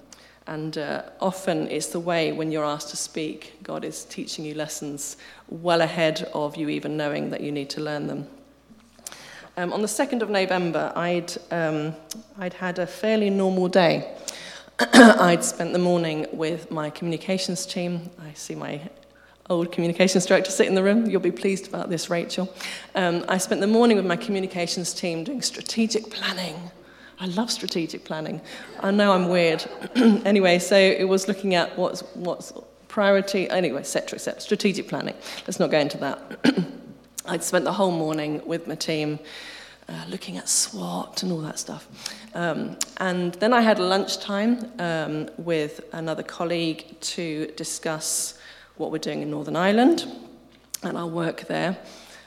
and 0.47 0.79
uh, 0.79 1.03
often 1.21 1.69
it's 1.69 1.89
the 1.89 2.01
way 2.01 2.33
when 2.33 2.51
you're 2.51 2.65
asked 2.65 2.91
to 2.91 2.97
speak, 2.97 3.59
God 3.63 3.85
is 3.85 4.05
teaching 4.05 4.45
you 4.45 4.55
lessons 4.55 5.17
well 5.49 5.83
ahead 5.83 6.29
of 6.33 6.57
you 6.57 6.69
even 6.69 6.97
knowing 6.97 7.31
that 7.31 7.41
you 7.41 7.53
need 7.53 7.71
to 7.71 7.81
learn 7.81 8.07
them. 8.07 8.27
Um, 9.59 9.73
on 9.73 9.83
the 9.83 9.89
2nd 9.89 10.23
of 10.23 10.31
November, 10.31 10.93
I'd, 10.95 11.33
um, 11.51 11.93
I'd 12.39 12.55
had 12.55 12.79
a 12.79 12.87
fairly 12.87 13.29
normal 13.29 13.67
day. 13.67 14.17
I'd 14.79 15.43
spent 15.43 15.73
the 15.73 15.81
morning 15.81 16.29
with 16.33 16.71
my 16.71 16.91
communications 16.91 17.67
team. 17.67 18.09
I 18.23 18.35
see 18.35 18.55
my 18.55 18.81
old 19.51 19.73
communications 19.73 20.27
director 20.27 20.53
sit 20.53 20.69
in 20.69 20.77
the 20.77 20.83
room. 20.85 21.11
You'll 21.11 21.21
be 21.21 21.33
pleased 21.33 21.67
about 21.67 21.91
this, 21.91 22.09
Rachel. 22.09 22.55
Um, 22.95 23.25
I 23.29 23.39
spent 23.39 23.61
the 23.61 23.67
morning 23.67 23.97
with 23.97 24.07
my 24.07 24.15
communications 24.15 24.95
team 24.95 25.25
doing 25.25 25.43
strategic 25.43 26.09
planning. 26.09 26.55
I 27.19 27.27
love 27.27 27.51
strategic 27.51 28.05
planning. 28.05 28.41
I 28.79 28.93
know 28.93 29.11
I'm 29.11 29.29
weird. 29.29 29.65
anyway, 29.97 30.61
so 30.61 30.77
it 30.77 31.09
was 31.09 31.27
looking 31.27 31.57
at 31.57 31.77
what's, 31.77 32.03
what's 32.15 32.53
priority, 32.87 33.51
anyway, 33.51 33.81
etc., 33.81 34.19
etc. 34.19 34.41
Strategic 34.41 34.87
planning. 34.87 35.17
Let's 35.49 35.59
not 35.59 35.73
go 35.73 35.81
into 35.81 35.99
that. 35.99 36.69
I'd 37.29 37.45
spent 37.45 37.65
the 37.65 37.73
whole 37.73 37.91
morning 37.91 38.41
with 38.47 38.67
my 38.67 38.75
team. 38.75 39.19
Uh, 39.91 40.05
looking 40.11 40.37
at 40.37 40.47
SWOT 40.47 41.23
and 41.23 41.33
all 41.33 41.39
that 41.39 41.59
stuff. 41.59 41.89
Um, 42.35 42.77
and 42.99 43.33
then 43.37 43.55
I 43.55 43.63
had 43.63 43.79
lunchtime 43.79 44.71
um, 44.79 45.31
with 45.39 45.81
another 45.95 46.23
colleague 46.23 47.01
to 47.01 47.47
discuss 47.57 48.39
what 48.77 48.91
we're 48.91 48.99
doing 48.99 49.23
in 49.23 49.31
Northern 49.31 49.57
Ireland 49.57 50.07
and 50.83 50.99
our 50.99 51.07
work 51.07 51.47
there. 51.49 51.79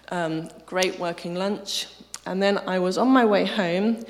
Um, 0.09 0.49
great 0.65 0.97
working 0.97 1.35
lunch. 1.35 1.85
And 2.25 2.41
then 2.41 2.57
I 2.67 2.79
was 2.79 2.97
on 2.97 3.09
my 3.09 3.25
way 3.25 3.45
home 3.45 4.03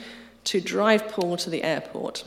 to 0.46 0.62
drive 0.62 1.10
Paul 1.10 1.36
to 1.36 1.50
the 1.50 1.62
airport. 1.64 2.24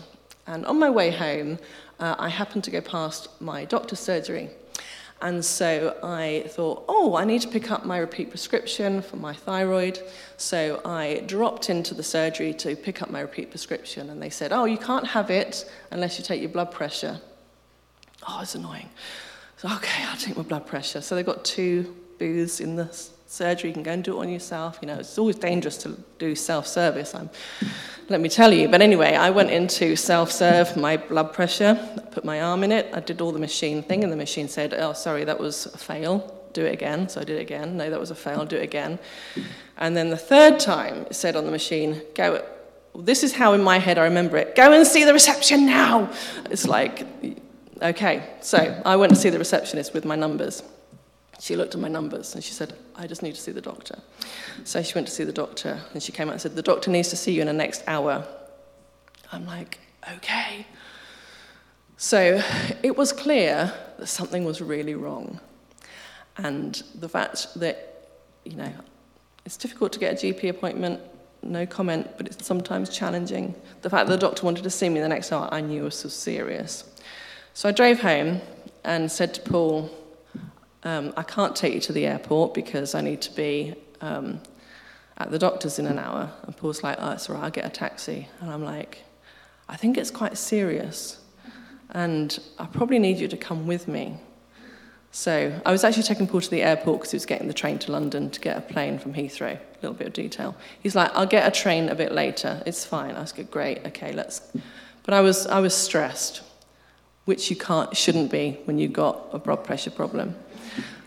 And 0.47 0.67
on 0.67 0.79
my 0.79 0.91
way 0.91 1.11
home, 1.11 1.59
uh, 2.01 2.17
I 2.19 2.29
happened 2.29 2.65
to 2.65 2.71
go 2.71 2.83
past 2.83 3.29
my 3.41 3.65
doctor's 3.65 4.01
surgery. 4.01 4.51
And 5.23 5.43
so 5.43 5.97
I 6.03 6.45
thought, 6.49 6.85
oh, 6.89 7.17
I 7.17 7.25
need 7.25 7.41
to 7.43 7.49
pick 7.49 7.71
up 7.71 7.87
my 7.87 7.99
repeat 7.99 8.29
prescription 8.29 9.01
for 9.01 9.17
my 9.17 9.33
thyroid. 9.33 10.01
So 10.37 10.83
I 10.85 11.23
dropped 11.27 11.71
into 11.71 11.95
the 11.95 12.03
surgery 12.03 12.53
to 12.55 12.77
pick 12.77 13.01
up 13.01 13.11
my 13.11 13.21
repeat 13.21 13.51
prescription, 13.51 14.11
and 14.11 14.21
they 14.21 14.31
said, 14.31 14.53
oh, 14.53 14.67
you 14.67 14.77
can't 14.77 15.07
have 15.07 15.31
it 15.31 15.71
unless 15.91 16.19
you 16.19 16.25
take 16.25 16.43
your 16.43 16.51
blood 16.51 16.71
pressure. 16.71 17.21
Oh, 18.29 18.41
it's 18.43 18.55
annoying. 18.55 18.91
So, 19.57 19.69
okay, 19.77 20.05
I'll 20.05 20.17
take 20.17 20.37
my 20.37 20.43
blood 20.43 20.67
pressure. 20.67 21.01
So 21.01 21.15
they've 21.15 21.25
got 21.25 21.45
two 21.45 21.95
booths 22.19 22.61
in 22.61 22.77
the 22.77 22.93
surgery. 23.35 23.71
You 23.71 23.75
can 23.75 23.83
go 23.83 23.93
and 23.93 24.05
do 24.05 24.17
it 24.17 24.21
on 24.21 24.29
yourself. 24.29 24.79
You 24.81 24.89
know, 24.89 24.97
it's 24.97 25.19
always 25.19 25.37
dangerous 25.37 25.77
to 25.79 25.97
do 26.19 26.35
self-service. 26.35 27.15
I'm, 27.15 27.31
let 28.09 28.21
me 28.21 28.29
tell 28.29 28.53
you. 28.53 28.69
But 28.69 28.81
anyway, 28.83 29.15
I 29.15 29.31
went 29.31 29.51
into 29.51 29.97
self-serve 29.97 30.77
my 30.77 30.97
blood 30.97 31.33
pressure. 31.33 31.79
I 31.97 32.01
put 32.01 32.25
my 32.25 32.41
arm 32.41 32.63
in 32.65 32.73
it. 32.73 32.91
I 32.95 33.01
did 33.01 33.21
all 33.21 33.33
the 33.33 33.39
machine 33.39 33.83
thing, 33.83 34.05
and 34.05 34.13
the 34.13 34.17
machine 34.17 34.49
said, 34.49 34.75
"Oh, 34.75 34.93
sorry, 34.93 35.25
that 35.25 35.39
was 35.39 35.67
a 35.67 35.79
fail. 35.79 36.15
Do 36.53 36.65
it 36.65 36.73
again." 36.73 37.09
So 37.09 37.21
I 37.21 37.25
did 37.25 37.37
it 37.37 37.43
again. 37.43 37.77
No, 37.77 37.91
that 37.91 38.01
was 38.01 38.11
a 38.11 38.15
fail. 38.15 38.45
Do 38.45 38.57
it 38.57 38.63
again. 38.63 38.99
And 39.77 39.97
then 39.97 40.11
the 40.11 40.17
third 40.17 40.61
time, 40.61 41.07
it 41.11 41.17
said 41.17 41.37
on 41.37 41.45
the 41.45 41.51
machine, 41.51 42.03
"Go." 42.15 42.45
This 42.97 43.25
is 43.25 43.33
how 43.33 43.55
in 43.55 43.63
my 43.65 43.79
head 43.81 43.99
I 43.99 44.05
remember 44.05 44.37
it. 44.37 44.55
Go 44.55 44.73
and 44.73 44.87
see 44.87 45.03
the 45.03 45.13
reception 45.13 45.67
now. 45.67 46.13
It's 46.49 46.65
like 46.65 47.05
Okay, 47.83 48.23
so 48.41 48.81
I 48.87 48.97
went 48.97 49.11
to 49.11 49.17
see 49.17 49.31
the 49.31 49.39
receptionist 49.39 49.95
with 49.95 50.05
my 50.05 50.15
numbers. 50.15 50.63
She 51.41 51.57
looked 51.57 51.75
at 51.75 51.81
my 51.81 51.89
numbers 51.89 52.35
and 52.35 52.43
she 52.43 52.53
said, 52.53 52.75
I 52.95 53.07
just 53.07 53.23
need 53.23 53.35
to 53.35 53.41
see 53.41 53.53
the 53.53 53.61
doctor. 53.61 53.99
So 54.65 54.83
she 54.83 54.95
went 54.95 55.07
to 55.09 55.13
see 55.13 55.25
the 55.25 55.33
doctor 55.33 55.81
and 55.93 56.03
she 56.03 56.13
came 56.13 56.29
out 56.29 56.33
and 56.33 56.41
said, 56.41 56.55
The 56.55 56.63
doctor 56.63 56.91
needs 56.91 57.09
to 57.11 57.17
see 57.17 57.33
you 57.33 57.41
in 57.41 57.47
the 57.47 57.53
next 57.53 57.83
hour. 57.87 58.27
I'm 59.33 59.47
like, 59.47 59.81
okay. 60.17 60.67
So 61.97 62.41
it 62.83 62.97
was 62.97 63.13
clear 63.13 63.73
that 63.99 64.07
something 64.07 64.45
was 64.45 64.61
really 64.61 64.95
wrong. 64.95 65.41
And 66.37 66.83
the 66.95 67.09
fact 67.09 67.49
that, 67.57 68.09
you 68.45 68.57
know, 68.57 68.73
it's 69.45 69.57
difficult 69.57 69.93
to 69.93 69.99
get 69.99 70.23
a 70.23 70.27
GP 70.27 70.49
appointment, 70.49 71.01
no 71.43 71.67
comment, 71.67 72.11
but 72.17 72.27
it's 72.27 72.47
sometimes 72.47 72.91
challenging. 72.91 73.55
The 73.83 73.91
fact 73.91 74.09
that 74.09 74.13
the 74.13 74.27
doctor 74.27 74.45
wanted 74.45 74.65
to 74.65 74.71
see 74.71 74.89
me 74.89 75.01
the 75.01 75.09
next 75.09 75.31
hour, 75.33 75.49
I 75.53 75.61
knew 75.61 75.85
was 75.85 75.99
so 75.99 76.09
serious. 76.09 76.85
So 77.53 77.69
I 77.69 77.73
drove 77.73 78.01
home 78.01 78.41
and 78.85 79.11
said 79.11 79.35
to 79.35 79.41
Paul, 79.41 79.91
um, 80.85 81.13
I 81.17 81.23
can't 81.23 81.57
take 81.57 81.75
you 81.75 81.81
to 81.81 81.93
the 81.93 82.07
airport 82.07 82.55
because 82.55 82.95
I 82.95 83.01
need 83.01 83.21
to 83.23 83.35
be 83.35 83.75
um, 84.01 84.41
at 85.19 85.31
the 85.31 85.39
doctor's 85.39 85.79
in 85.79 85.87
an 85.87 85.99
hour. 85.99 86.31
And 86.43 86.57
Paul's 86.57 86.83
like, 86.83 86.97
oh, 87.01 87.13
it's 87.13 87.29
all 87.29 87.37
right, 87.37 87.45
I'll 87.45 87.51
get 87.51 87.65
a 87.65 87.71
taxi. 87.71 88.29
And 88.41 88.51
I'm 88.51 88.63
like, 88.63 88.99
I 89.69 89.77
think 89.77 89.97
it's 89.97 90.11
quite 90.11 90.37
serious. 90.37 91.21
And 91.91 92.39
I 92.59 92.67
probably 92.67 92.99
need 92.99 93.19
you 93.19 93.29
to 93.29 93.37
come 93.37 93.67
with 93.67 93.89
me. 93.89 94.19
So 95.11 95.59
I 95.65 95.71
was 95.71 95.85
actually 95.85 96.03
taking 96.03 96.27
Paul 96.27 96.41
to 96.41 96.51
the 96.51 96.63
airport 96.63 97.01
because 97.01 97.13
he 97.13 97.17
was 97.17 97.27
getting 97.27 97.47
the 97.47 97.55
train 97.55 97.79
to 97.81 97.93
London 97.93 98.31
to 98.31 98.41
get 98.41 98.59
a 98.59 98.61
plane 98.61 98.99
from 98.99 99.15
Heathrow. 99.15 99.57
A 99.57 99.61
little 99.81 99.95
bit 99.95 100.09
of 100.09 100.13
detail. 100.13 100.57
He's 100.83 100.97
like, 100.97 101.11
I'll 101.15 101.27
get 101.27 101.47
a 101.47 101.51
train 101.51 101.89
a 101.89 101.95
bit 101.95 102.13
later. 102.13 102.63
It's 102.67 102.85
fine. 102.85 103.15
I 103.15 103.21
was 103.21 103.37
like, 103.37 103.51
great, 103.51 103.87
okay, 103.87 104.13
let's. 104.13 104.43
But 105.05 105.15
I 105.15 105.21
was, 105.21 105.47
I 105.47 105.61
was 105.61 105.75
stressed 105.75 106.43
which 107.25 107.51
you 107.51 107.57
can't, 107.57 107.97
shouldn't 107.97 108.31
be 108.31 108.59
when 108.65 108.79
you've 108.79 108.93
got 108.93 109.29
a 109.33 109.39
blood 109.39 109.65
pressure 109.65 109.91
problem. 109.91 110.35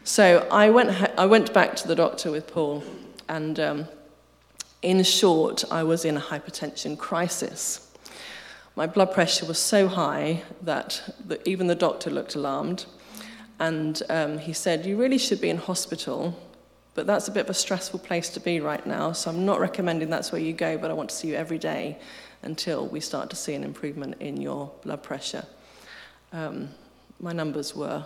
So 0.08 0.48
I 0.50 0.70
went, 0.70 0.89
I 1.20 1.26
went 1.26 1.54
back 1.54 1.76
to 1.76 1.88
the 1.88 1.93
doctor 1.93 2.32
with 2.32 2.48
Paul, 2.48 2.82
and 3.28 3.60
um, 3.60 3.88
in 4.82 5.04
short, 5.04 5.65
I 5.70 5.84
was 5.84 6.06
in 6.06 6.15
a 6.15 6.22
hypertension 6.22 6.98
crisis. 6.98 7.91
My 8.78 8.88
blood 8.88 9.13
pressure 9.13 9.46
was 9.46 9.60
so 9.60 9.89
high 9.89 10.43
that 10.62 11.13
the, 11.26 11.46
even 11.48 11.67
the 11.67 11.76
doctor 11.76 12.10
looked 12.10 12.36
alarmed, 12.36 12.86
and 13.60 14.02
um, 14.10 14.38
he 14.38 14.54
said, 14.54 14.86
You 14.86 14.96
really 14.96 15.17
should 15.17 15.41
be 15.41 15.50
in 15.50 15.58
hospital, 15.58 16.39
but 16.93 17.06
that's 17.06 17.28
a 17.28 17.32
bit 17.32 17.41
of 17.41 17.50
a 17.50 17.54
stressful 17.54 18.00
place 18.00 18.30
to 18.30 18.39
be 18.39 18.62
right 18.62 18.88
now, 18.88 19.12
so 19.12 19.30
I'm 19.30 19.46
not 19.46 19.60
recommending 19.60 20.10
that's 20.10 20.32
where 20.32 20.41
you 20.41 20.54
go, 20.54 20.78
but 20.78 20.89
I 20.89 20.93
want 20.93 21.10
to 21.10 21.15
see 21.17 21.28
you 21.28 21.36
every 21.36 21.60
day 21.60 22.00
until 22.43 22.88
we 22.88 23.02
start 23.02 23.30
to 23.32 23.36
see 23.36 23.56
an 23.56 23.63
improvement 23.65 24.15
in 24.22 24.39
your 24.39 24.72
blood 24.84 25.04
pressure 25.04 25.46
um, 26.32 26.70
my 27.20 27.34
numbers 27.34 27.76
were 27.76 28.06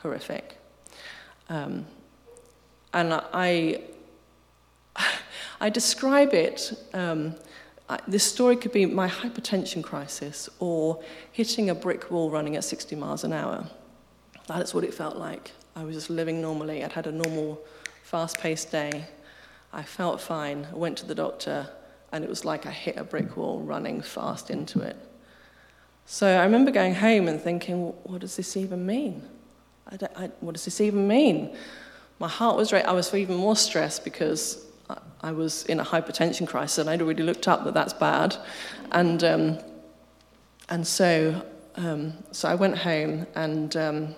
horrific. 0.00 0.59
Um, 1.50 1.84
and 2.94 3.12
I, 3.12 3.82
I 5.60 5.68
describe 5.68 6.32
it, 6.32 6.72
um, 6.94 7.34
I, 7.88 7.98
this 8.06 8.24
story 8.24 8.56
could 8.56 8.72
be 8.72 8.86
my 8.86 9.08
hypertension 9.08 9.82
crisis 9.82 10.48
or 10.60 11.02
hitting 11.32 11.68
a 11.68 11.74
brick 11.74 12.10
wall 12.10 12.30
running 12.30 12.56
at 12.56 12.64
60 12.64 12.94
miles 12.96 13.24
an 13.24 13.32
hour. 13.32 13.66
That's 14.46 14.72
what 14.72 14.84
it 14.84 14.94
felt 14.94 15.16
like. 15.16 15.50
I 15.74 15.82
was 15.84 15.96
just 15.96 16.08
living 16.08 16.40
normally. 16.40 16.84
I'd 16.84 16.92
had 16.92 17.08
a 17.08 17.12
normal, 17.12 17.60
fast 18.04 18.38
paced 18.38 18.70
day. 18.70 19.06
I 19.72 19.82
felt 19.82 20.20
fine. 20.20 20.68
I 20.72 20.76
went 20.76 20.98
to 20.98 21.06
the 21.06 21.14
doctor, 21.14 21.68
and 22.12 22.24
it 22.24 22.30
was 22.30 22.44
like 22.44 22.66
I 22.66 22.70
hit 22.70 22.96
a 22.96 23.04
brick 23.04 23.36
wall 23.36 23.60
running 23.60 24.00
fast 24.00 24.50
into 24.50 24.80
it. 24.80 24.96
So 26.06 26.26
I 26.26 26.44
remember 26.44 26.72
going 26.72 26.94
home 26.94 27.28
and 27.28 27.40
thinking, 27.40 27.92
what 28.02 28.20
does 28.20 28.36
this 28.36 28.56
even 28.56 28.84
mean? 28.84 29.22
I 29.92 30.24
I, 30.24 30.26
what 30.40 30.54
does 30.54 30.64
this 30.64 30.80
even 30.80 31.06
mean? 31.08 31.56
My 32.18 32.28
heart 32.28 32.56
was 32.56 32.72
right. 32.72 32.84
I 32.84 32.92
was 32.92 33.14
even 33.14 33.36
more 33.36 33.56
stressed 33.56 34.04
because 34.04 34.64
I 35.22 35.32
was 35.32 35.64
in 35.66 35.80
a 35.80 35.84
hypertension 35.84 36.46
crisis, 36.46 36.78
and 36.78 36.88
I'd 36.88 37.02
already 37.02 37.22
looked 37.22 37.46
up 37.48 37.64
that 37.64 37.74
that's 37.74 37.92
bad. 37.92 38.36
And, 38.92 39.22
um, 39.22 39.58
and 40.68 40.86
so, 40.86 41.42
um, 41.76 42.14
so 42.32 42.48
I 42.48 42.54
went 42.54 42.78
home, 42.78 43.26
and, 43.34 43.76
um, 43.76 44.14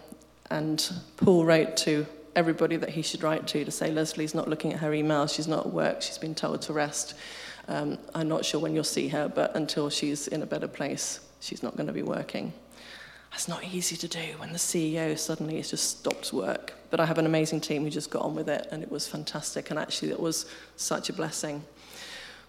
and 0.50 0.92
Paul 1.16 1.44
wrote 1.44 1.76
to 1.78 2.06
everybody 2.37 2.76
that 2.76 2.90
he 2.90 3.02
should 3.02 3.22
write 3.22 3.46
to 3.48 3.64
to 3.64 3.70
say 3.70 3.90
Leslie's 3.90 4.35
not 4.35 4.48
looking 4.48 4.72
at 4.72 4.80
her 4.80 4.90
emails, 4.90 5.35
she's 5.35 5.48
not 5.48 5.66
at 5.66 5.72
work, 5.72 6.00
she's 6.02 6.18
been 6.18 6.35
told 6.35 6.62
to 6.62 6.72
rest. 6.72 7.14
Um, 7.68 7.98
I'm 8.14 8.28
not 8.28 8.44
sure 8.44 8.61
when 8.61 8.74
you'll 8.74 8.85
see 8.85 9.08
her, 9.08 9.28
but 9.28 9.54
until 9.56 9.90
she's 9.90 10.28
in 10.28 10.42
a 10.42 10.46
better 10.46 10.68
place, 10.68 11.20
she's 11.40 11.62
not 11.62 11.76
going 11.76 11.87
to 11.88 11.92
be 11.92 12.02
working. 12.02 12.52
That's 13.33 13.49
not 13.49 13.64
easy 13.64 13.97
to 13.97 14.07
do 14.07 14.37
when 14.37 14.53
the 14.53 14.59
CEO 14.59 15.18
suddenly 15.18 15.57
has 15.57 15.71
just 15.71 15.99
stopped 15.99 16.35
work. 16.35 16.75
But 16.90 17.01
I 17.01 17.07
have 17.07 17.16
an 17.16 17.25
amazing 17.25 17.62
team 17.62 17.83
who 17.83 17.90
just 17.90 18.11
got 18.11 18.23
on 18.23 18.35
with 18.35 18.49
it, 18.51 18.68
and 18.71 18.83
it 18.83 18.90
was 18.90 19.09
fantastic. 19.09 19.71
And 19.71 19.79
actually, 19.79 20.11
it 20.11 20.21
was 20.21 20.45
such 20.77 21.09
a 21.09 21.14
blessing. 21.14 21.64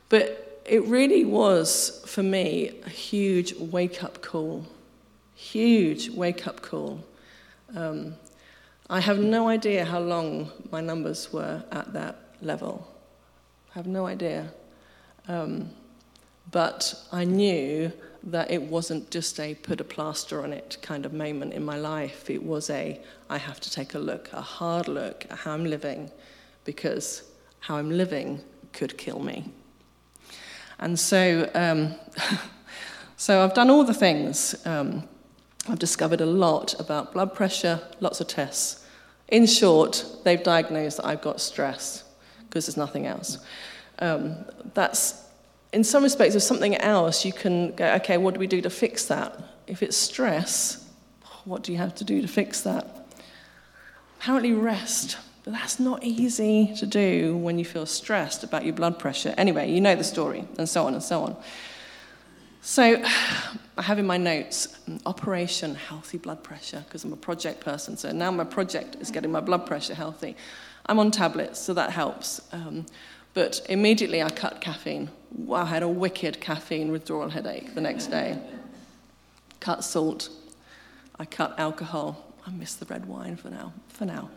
But 0.10 0.62
it 0.66 0.84
really 0.84 1.24
was, 1.24 2.04
for 2.06 2.22
me, 2.22 2.82
a 2.86 2.90
huge 2.90 3.56
wake 3.56 4.04
up 4.04 4.22
call. 4.22 4.66
Huge 5.36 6.10
wake 6.10 6.46
up 6.48 6.62
call. 6.62 7.02
Um, 7.74 8.16
I 8.90 9.00
have 9.00 9.20
no 9.20 9.48
idea 9.48 9.86
how 9.86 10.00
long 10.00 10.52
my 10.70 10.82
numbers 10.82 11.32
were 11.32 11.64
at 11.72 11.94
that 11.94 12.18
level. 12.42 12.86
I 13.72 13.80
have 13.80 13.88
no 13.88 14.06
idea. 14.06 14.52
Um, 15.30 15.70
but 16.52 16.94
I 17.12 17.24
knew 17.24 17.92
that 18.24 18.50
it 18.50 18.62
wasn't 18.62 19.10
just 19.12 19.40
a 19.40 19.56
put 19.56 19.82
a 19.82 19.84
plaster 19.84 20.44
on 20.44 20.54
it 20.54 20.78
kind 20.82 21.06
of 21.06 21.14
moment 21.14 21.54
in 21.54 21.64
my 21.64 21.78
life. 21.78 22.30
It 22.30 22.44
was 22.44 22.70
a 22.70 23.00
I 23.30 23.38
have 23.38 23.60
to 23.62 23.72
take 23.72 23.94
a 23.94 24.00
look, 24.00 24.32
a 24.32 24.42
hard 24.42 24.88
look 24.88 25.26
at 25.30 25.40
how 25.40 25.52
I'm 25.52 25.66
living, 25.66 26.10
because 26.64 27.24
how 27.60 27.78
I'm 27.78 27.90
living 27.90 28.42
could 28.72 28.98
kill 28.98 29.20
me. 29.20 29.52
And 30.80 31.00
so, 31.00 31.50
um, 31.54 31.96
so 33.18 33.44
I've 33.44 33.54
done 33.54 33.70
all 33.70 33.84
the 33.84 33.94
things. 33.94 34.56
Um, 34.66 35.08
I've 35.70 35.80
discovered 35.80 36.20
a 36.20 36.26
lot 36.26 36.78
about 36.80 37.14
blood 37.14 37.34
pressure, 37.34 37.80
lots 38.00 38.20
of 38.20 38.28
tests. 38.28 38.86
In 39.30 39.46
short, 39.46 40.06
they've 40.24 40.44
diagnosed 40.44 40.98
that 40.98 41.06
I've 41.06 41.22
got 41.22 41.40
stress 41.40 42.04
because 42.48 42.66
there's 42.66 42.78
nothing 42.78 43.06
else. 43.06 43.40
Um, 44.00 44.36
that's 44.74 45.24
in 45.74 45.84
some 45.84 46.04
respects, 46.04 46.36
if 46.36 46.44
something 46.44 46.76
else, 46.76 47.26
you 47.26 47.34
can 47.34 47.76
go, 47.76 47.94
okay, 47.96 48.18
what 48.18 48.36
do 48.36 48.40
we 48.40 48.48
do 48.48 48.62
to 48.62 48.70
fix 48.70 49.06
that? 49.08 49.38
If 49.66 49.82
it's 49.82 49.98
stress, 49.98 50.88
what 51.46 51.64
do 51.64 51.72
you 51.72 51.80
have 51.80 51.96
to 51.96 52.04
do 52.04 52.22
to 52.22 52.28
fix 52.28 52.62
that? 52.62 53.08
Apparently, 54.20 54.54
rest. 54.54 55.18
But 55.44 55.54
that's 55.54 55.80
not 55.80 56.04
easy 56.04 56.74
to 56.78 56.86
do 56.86 57.36
when 57.36 57.60
you 57.60 57.66
feel 57.66 57.86
stressed 57.86 58.44
about 58.44 58.64
your 58.64 58.74
blood 58.74 58.98
pressure. 58.98 59.34
Anyway, 59.38 59.70
you 59.72 59.82
know 59.82 59.96
the 59.96 60.04
story, 60.04 60.48
and 60.58 60.70
so 60.70 60.86
on 60.86 60.94
and 60.94 61.04
so 61.04 61.24
on. 61.24 61.36
So, 62.62 63.04
I 63.78 63.82
have 63.82 63.98
in 63.98 64.06
my 64.06 64.18
notes 64.18 64.80
Operation 65.08 65.74
Healthy 65.74 66.20
Blood 66.20 66.44
Pressure, 66.44 66.84
because 66.86 67.04
I'm 67.04 67.12
a 67.12 67.18
project 67.18 67.60
person. 67.62 67.98
So 67.98 68.12
now 68.12 68.30
my 68.30 68.44
project 68.44 68.98
is 69.00 69.10
getting 69.10 69.32
my 69.32 69.42
blood 69.42 69.66
pressure 69.66 69.96
healthy. 69.96 70.36
I'm 70.86 71.00
on 71.00 71.10
tablets, 71.10 71.60
so 71.60 71.74
that 71.74 71.90
helps. 71.90 72.40
Um, 72.52 72.86
but 73.34 73.66
immediately 73.68 74.22
I 74.22 74.30
cut 74.30 74.62
caffeine. 74.62 75.10
I 75.52 75.66
had 75.66 75.84
a 75.84 75.88
wicked 75.88 76.40
caffeine 76.40 76.92
withdrawal 76.92 77.30
headache 77.30 77.76
the 77.76 77.82
next 77.82 78.08
day. 78.08 78.40
Cut 79.60 79.84
salt. 79.84 80.30
I 81.20 81.26
cut 81.26 81.58
alcohol. 81.60 82.34
I 82.46 82.52
miss 82.52 82.76
the 82.76 82.86
red 82.86 83.06
wine 83.06 83.36
for 83.36 83.50
now. 83.50 83.74
For 83.90 84.06
now. 84.06 84.30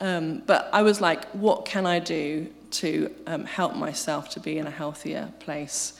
Um, 0.00 0.42
but 0.46 0.68
I 0.72 0.82
was 0.82 1.00
like, 1.00 1.24
what 1.30 1.64
can 1.64 1.86
I 1.86 1.98
do 1.98 2.48
to 2.72 3.14
um, 3.26 3.44
help 3.44 3.74
myself 3.74 4.28
to 4.30 4.40
be 4.40 4.58
in 4.58 4.66
a 4.66 4.70
healthier 4.70 5.32
place? 5.40 5.98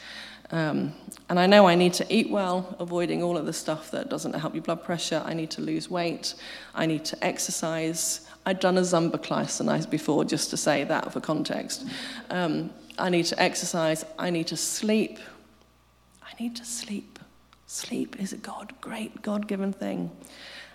Um, 0.50 0.92
and 1.28 1.40
I 1.40 1.46
know 1.46 1.66
I 1.66 1.74
need 1.74 1.94
to 1.94 2.06
eat 2.12 2.30
well, 2.30 2.76
avoiding 2.78 3.22
all 3.22 3.36
of 3.36 3.46
the 3.46 3.52
stuff 3.52 3.90
that 3.90 4.08
doesn't 4.08 4.34
help 4.34 4.54
your 4.54 4.62
blood 4.62 4.84
pressure. 4.84 5.22
I 5.24 5.34
need 5.34 5.50
to 5.52 5.60
lose 5.60 5.90
weight. 5.90 6.34
I 6.74 6.86
need 6.86 7.04
to 7.06 7.24
exercise. 7.24 8.28
I'd 8.44 8.60
done 8.60 8.78
a 8.78 8.82
Zumba 8.82 9.20
class 9.20 9.58
the 9.58 9.64
night 9.64 9.90
before, 9.90 10.24
just 10.24 10.50
to 10.50 10.56
say 10.56 10.84
that 10.84 11.12
for 11.12 11.20
context. 11.20 11.84
Um, 12.30 12.70
I 12.98 13.10
need 13.10 13.26
to 13.26 13.40
exercise. 13.40 14.04
I 14.18 14.30
need 14.30 14.46
to 14.48 14.56
sleep. 14.56 15.18
I 16.22 16.42
need 16.42 16.56
to 16.56 16.64
sleep. 16.64 17.18
Sleep 17.66 18.16
is 18.20 18.32
a 18.32 18.36
God, 18.36 18.72
great 18.80 19.22
God 19.22 19.48
given 19.48 19.72
thing. 19.72 20.10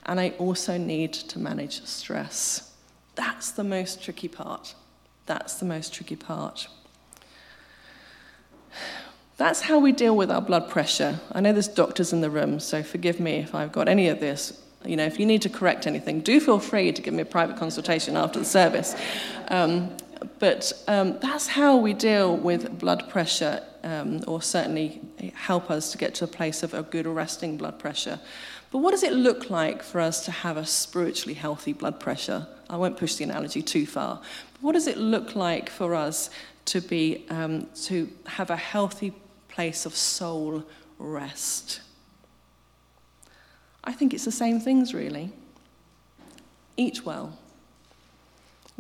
And 0.06 0.20
I 0.20 0.30
also 0.38 0.78
need 0.78 1.14
to 1.14 1.40
manage 1.40 1.84
stress. 1.86 2.74
That's 3.16 3.52
the 3.52 3.64
most 3.64 4.04
tricky 4.04 4.28
part. 4.28 4.76
That's 5.26 5.56
the 5.56 5.66
most 5.66 5.94
tricky 5.94 6.16
part. 6.16 6.68
That's 9.38 9.62
how 9.62 9.80
we 9.80 9.92
deal 9.92 10.16
with 10.16 10.30
our 10.30 10.42
blood 10.42 10.70
pressure. 10.70 11.20
I 11.32 11.42
know 11.42 11.52
there's 11.52 11.68
doctors 11.68 12.14
in 12.14 12.22
the 12.22 12.30
room, 12.30 12.60
so 12.60 12.84
forgive 12.84 13.20
me 13.20 13.38
if 13.38 13.56
I've 13.56 13.72
got 13.72 13.88
any 13.88 14.08
of 14.08 14.20
this 14.20 14.62
you 14.86 14.96
know, 14.96 15.06
if 15.06 15.20
you 15.20 15.26
need 15.26 15.42
to 15.44 15.50
correct 15.50 15.86
anything, 15.86 16.22
do 16.22 16.40
feel 16.40 16.60
free 16.60 16.92
to 16.92 17.02
give 17.02 17.14
me 17.14 17.22
a 17.22 17.26
private 17.26 17.58
consultation 17.58 18.18
after 18.18 18.40
the 18.40 18.46
service. 18.46 18.96
Um, 19.50 19.96
but 20.40 20.72
um, 20.88 21.20
that's 21.20 21.48
how 21.48 21.78
we 21.78 21.94
deal 21.94 22.36
with 22.36 22.80
blood 22.80 23.10
pressure, 23.10 23.64
um, 23.84 24.22
or 24.28 24.42
certainly 24.42 25.02
help 25.34 25.72
us 25.72 25.92
to 25.92 25.98
get 25.98 26.14
to 26.16 26.26
a 26.26 26.28
place 26.28 26.64
of 26.64 26.74
a 26.74 26.84
good 26.84 27.08
resting 27.08 27.58
blood 27.58 27.80
pressure. 27.80 28.20
But 28.72 28.80
what 28.80 28.92
does 28.92 29.04
it 29.04 29.14
look 29.14 29.50
like 29.50 29.84
for 29.84 30.00
us 30.00 30.24
to 30.26 30.32
have 30.32 30.58
a 30.58 30.66
spiritually 30.66 31.34
healthy 31.34 31.74
blood 31.74 32.00
pressure? 32.00 32.48
I 32.70 32.78
won't 32.78 32.98
push 32.98 33.16
the 33.16 33.26
analogy 33.26 33.62
too 33.62 33.86
far. 33.86 34.22
But 34.54 34.62
what 34.62 34.74
does 34.74 34.88
it 34.88 34.98
look 34.98 35.36
like 35.36 35.70
for 35.70 35.94
us 35.94 36.30
to 36.66 36.80
be 36.80 37.26
um, 37.30 37.68
to 37.84 38.10
have 38.28 38.50
a 38.50 38.56
healthy 38.56 39.14
place 39.50 39.86
of 39.86 39.96
soul 39.96 40.64
rest? 40.98 41.82
I 43.84 43.92
think 43.92 44.14
it's 44.14 44.26
the 44.26 44.32
same 44.32 44.60
things, 44.60 44.94
really. 44.94 45.32
Eat 46.78 47.04
well. 47.04 47.38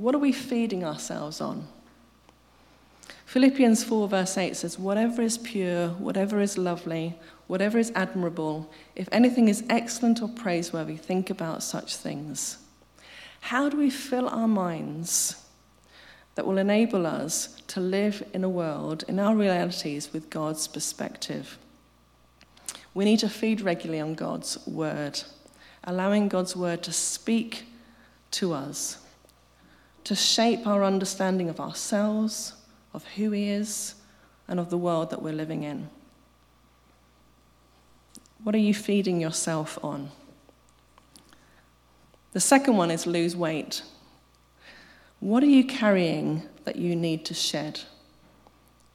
What 0.01 0.15
are 0.15 0.17
we 0.17 0.31
feeding 0.31 0.83
ourselves 0.83 1.41
on? 1.41 1.67
Philippians 3.27 3.83
4, 3.83 4.07
verse 4.07 4.35
8 4.35 4.55
says, 4.55 4.79
Whatever 4.79 5.21
is 5.21 5.37
pure, 5.37 5.89
whatever 5.89 6.41
is 6.41 6.57
lovely, 6.57 7.19
whatever 7.45 7.77
is 7.77 7.91
admirable, 7.93 8.67
if 8.95 9.07
anything 9.11 9.47
is 9.47 9.63
excellent 9.69 10.19
or 10.19 10.27
praiseworthy, 10.27 10.97
think 10.97 11.29
about 11.29 11.61
such 11.61 11.97
things. 11.97 12.57
How 13.41 13.69
do 13.69 13.77
we 13.77 13.91
fill 13.91 14.27
our 14.27 14.47
minds 14.47 15.35
that 16.33 16.47
will 16.47 16.57
enable 16.57 17.05
us 17.05 17.61
to 17.67 17.79
live 17.79 18.27
in 18.33 18.43
a 18.43 18.49
world, 18.49 19.03
in 19.07 19.19
our 19.19 19.35
realities, 19.35 20.11
with 20.11 20.31
God's 20.31 20.67
perspective? 20.67 21.59
We 22.95 23.05
need 23.05 23.19
to 23.19 23.29
feed 23.29 23.61
regularly 23.61 24.01
on 24.01 24.15
God's 24.15 24.65
word, 24.65 25.21
allowing 25.83 26.27
God's 26.27 26.55
word 26.55 26.81
to 26.83 26.91
speak 26.91 27.65
to 28.31 28.53
us, 28.53 28.97
to 30.03 30.15
shape 30.15 30.65
our 30.65 30.83
understanding 30.83 31.49
of 31.49 31.59
ourselves, 31.59 32.53
of 32.93 33.05
who 33.15 33.31
He 33.31 33.49
is, 33.49 33.95
and 34.47 34.59
of 34.59 34.69
the 34.69 34.77
world 34.77 35.09
that 35.09 35.21
we're 35.21 35.33
living 35.33 35.63
in. 35.63 35.89
What 38.43 38.55
are 38.55 38.59
you 38.59 38.73
feeding 38.73 39.21
yourself 39.21 39.77
on? 39.83 40.09
The 42.33 42.39
second 42.39 42.77
one 42.77 42.91
is 42.91 43.05
lose 43.05 43.35
weight. 43.35 43.83
What 45.19 45.43
are 45.43 45.47
you 45.47 45.63
carrying 45.65 46.43
that 46.63 46.77
you 46.77 46.95
need 46.95 47.25
to 47.25 47.33
shed? 47.33 47.81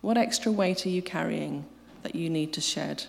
What 0.00 0.16
extra 0.16 0.50
weight 0.50 0.84
are 0.86 0.90
you 0.90 1.02
carrying 1.02 1.64
that 2.02 2.14
you 2.14 2.28
need 2.28 2.52
to 2.54 2.60
shed? 2.60 3.04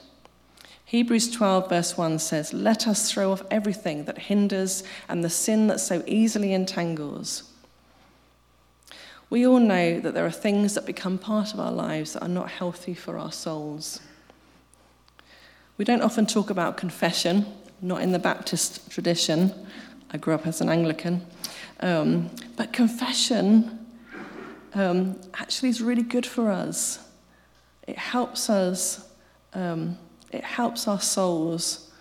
Hebrews 0.85 1.31
12, 1.31 1.69
verse 1.69 1.97
1 1.97 2.19
says, 2.19 2.53
Let 2.53 2.87
us 2.87 3.11
throw 3.11 3.31
off 3.31 3.43
everything 3.51 4.05
that 4.05 4.17
hinders 4.17 4.83
and 5.09 5.23
the 5.23 5.29
sin 5.29 5.67
that 5.67 5.79
so 5.79 6.03
easily 6.07 6.53
entangles. 6.53 7.46
We 9.29 9.45
all 9.45 9.59
know 9.59 9.99
that 9.99 10.13
there 10.13 10.25
are 10.25 10.31
things 10.31 10.75
that 10.75 10.85
become 10.85 11.17
part 11.17 11.53
of 11.53 11.59
our 11.59 11.71
lives 11.71 12.13
that 12.13 12.21
are 12.21 12.29
not 12.29 12.49
healthy 12.49 12.93
for 12.93 13.17
our 13.17 13.31
souls. 13.31 13.99
We 15.77 15.85
don't 15.85 16.01
often 16.01 16.25
talk 16.25 16.49
about 16.49 16.77
confession, 16.77 17.45
not 17.81 18.01
in 18.01 18.13
the 18.13 18.19
Baptist 18.19 18.89
tradition. 18.89 19.53
I 20.11 20.17
grew 20.17 20.33
up 20.33 20.47
as 20.47 20.61
an 20.61 20.69
Anglican. 20.69 21.25
Um, 21.81 22.29
but 22.55 22.71
confession 22.71 23.85
um, 24.73 25.19
actually 25.33 25.69
is 25.69 25.81
really 25.81 26.03
good 26.03 26.25
for 26.25 26.49
us. 26.49 26.99
It 27.85 27.97
helps 27.97 28.49
us. 28.49 29.07
Um, 29.53 29.97
it 30.31 30.43
helps 30.43 30.87
our 30.87 30.99
souls, 30.99 31.91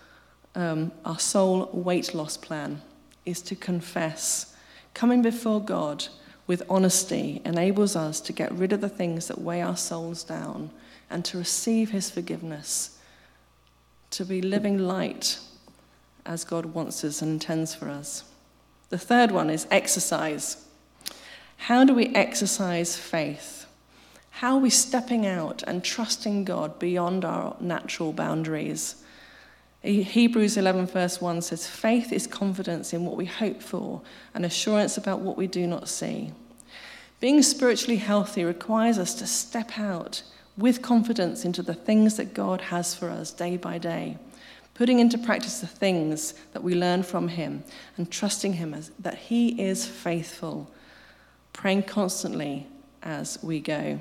um, 0.55 0.91
our 1.05 1.19
soul 1.19 1.69
weight 1.71 2.13
loss 2.13 2.37
plan 2.37 2.81
is 3.25 3.41
to 3.43 3.55
confess. 3.55 4.55
Coming 4.93 5.21
before 5.21 5.61
God 5.61 6.07
with 6.47 6.63
honesty 6.69 7.41
enables 7.45 7.95
us 7.95 8.21
to 8.21 8.33
get 8.33 8.51
rid 8.53 8.73
of 8.73 8.81
the 8.81 8.89
things 8.89 9.27
that 9.27 9.41
weigh 9.41 9.61
our 9.61 9.77
souls 9.77 10.23
down 10.23 10.71
and 11.09 11.23
to 11.25 11.37
receive 11.37 11.91
His 11.91 12.09
forgiveness, 12.09 12.97
to 14.11 14.25
be 14.25 14.41
living 14.41 14.77
light 14.79 15.39
as 16.25 16.43
God 16.43 16.67
wants 16.67 17.03
us 17.03 17.21
and 17.21 17.31
intends 17.33 17.75
for 17.75 17.89
us. 17.89 18.23
The 18.89 18.97
third 18.97 19.31
one 19.31 19.49
is 19.49 19.67
exercise. 19.69 20.65
How 21.57 21.83
do 21.83 21.93
we 21.93 22.07
exercise 22.15 22.97
faith? 22.97 23.65
How 24.29 24.55
are 24.55 24.59
we 24.59 24.69
stepping 24.69 25.25
out 25.25 25.63
and 25.65 25.83
trusting 25.83 26.45
God 26.45 26.79
beyond 26.79 27.25
our 27.25 27.55
natural 27.59 28.13
boundaries? 28.13 29.03
Hebrews 29.87 30.57
11, 30.57 30.87
verse 30.87 31.21
1 31.21 31.41
says, 31.41 31.65
Faith 31.65 32.11
is 32.11 32.27
confidence 32.27 32.93
in 32.93 33.05
what 33.05 33.15
we 33.15 33.25
hope 33.25 33.61
for 33.61 34.01
and 34.33 34.45
assurance 34.45 34.97
about 34.97 35.21
what 35.21 35.37
we 35.37 35.47
do 35.47 35.65
not 35.65 35.87
see. 35.87 36.31
Being 37.19 37.41
spiritually 37.41 37.97
healthy 37.97 38.43
requires 38.43 38.97
us 38.97 39.13
to 39.15 39.25
step 39.25 39.79
out 39.79 40.23
with 40.57 40.81
confidence 40.81 41.45
into 41.45 41.63
the 41.63 41.73
things 41.73 42.17
that 42.17 42.33
God 42.33 42.61
has 42.61 42.93
for 42.95 43.09
us 43.09 43.31
day 43.31 43.57
by 43.57 43.77
day, 43.77 44.17
putting 44.73 44.99
into 44.99 45.17
practice 45.17 45.61
the 45.61 45.67
things 45.67 46.33
that 46.51 46.63
we 46.63 46.75
learn 46.75 47.01
from 47.01 47.29
Him 47.29 47.63
and 47.95 48.11
trusting 48.11 48.53
Him 48.53 48.73
as, 48.73 48.91
that 48.99 49.17
He 49.17 49.61
is 49.61 49.85
faithful, 49.85 50.69
praying 51.53 51.83
constantly 51.83 52.67
as 53.03 53.39
we 53.41 53.59
go. 53.59 53.99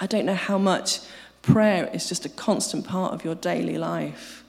I 0.00 0.06
don't 0.06 0.26
know 0.26 0.34
how 0.34 0.58
much 0.58 1.00
prayer 1.42 1.90
is 1.92 2.08
just 2.08 2.24
a 2.24 2.30
constant 2.30 2.86
part 2.86 3.12
of 3.12 3.24
your 3.24 3.34
daily 3.34 3.76
life. 3.76 4.41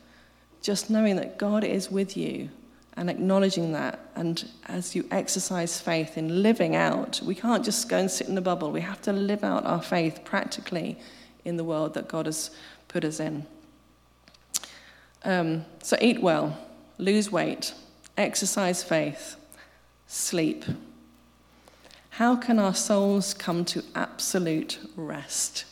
Just 0.64 0.90
knowing 0.90 1.18
that 1.18 1.38
God 1.38 1.64
is 1.64 1.92
with 1.92 2.18
you 2.18 2.50
and 2.96 3.10
acknowledging 3.10 3.74
that. 3.74 4.00
And 4.16 4.50
as 4.68 4.96
you 4.96 5.06
exercise 5.12 5.80
faith 5.80 6.18
in 6.18 6.42
living 6.42 6.76
out, 6.76 7.22
we 7.24 7.36
can't 7.36 7.64
just 7.64 7.90
go 7.90 7.98
and 7.98 8.10
sit 8.10 8.28
in 8.28 8.38
a 8.38 8.42
bubble. 8.42 8.72
We 8.72 8.82
have 8.82 9.02
to 9.04 9.14
live 9.14 9.44
out 9.44 9.66
our 9.66 9.82
faith 9.82 10.22
practically 10.24 10.98
in 11.44 11.58
the 11.58 11.64
world 11.64 11.94
that 11.96 12.08
God 12.08 12.26
has 12.26 12.50
put 12.88 13.04
us 13.04 13.20
in. 13.20 13.46
Um, 15.26 15.66
so 15.82 15.98
eat 16.02 16.22
well, 16.22 16.58
lose 16.98 17.32
weight, 17.32 17.74
exercise 18.18 18.84
faith, 18.84 19.36
sleep. 20.08 20.66
How 22.12 22.36
can 22.36 22.58
our 22.58 22.76
souls 22.76 23.34
come 23.34 23.66
to 23.66 23.84
absolute 23.96 24.80
rest? 24.96 25.66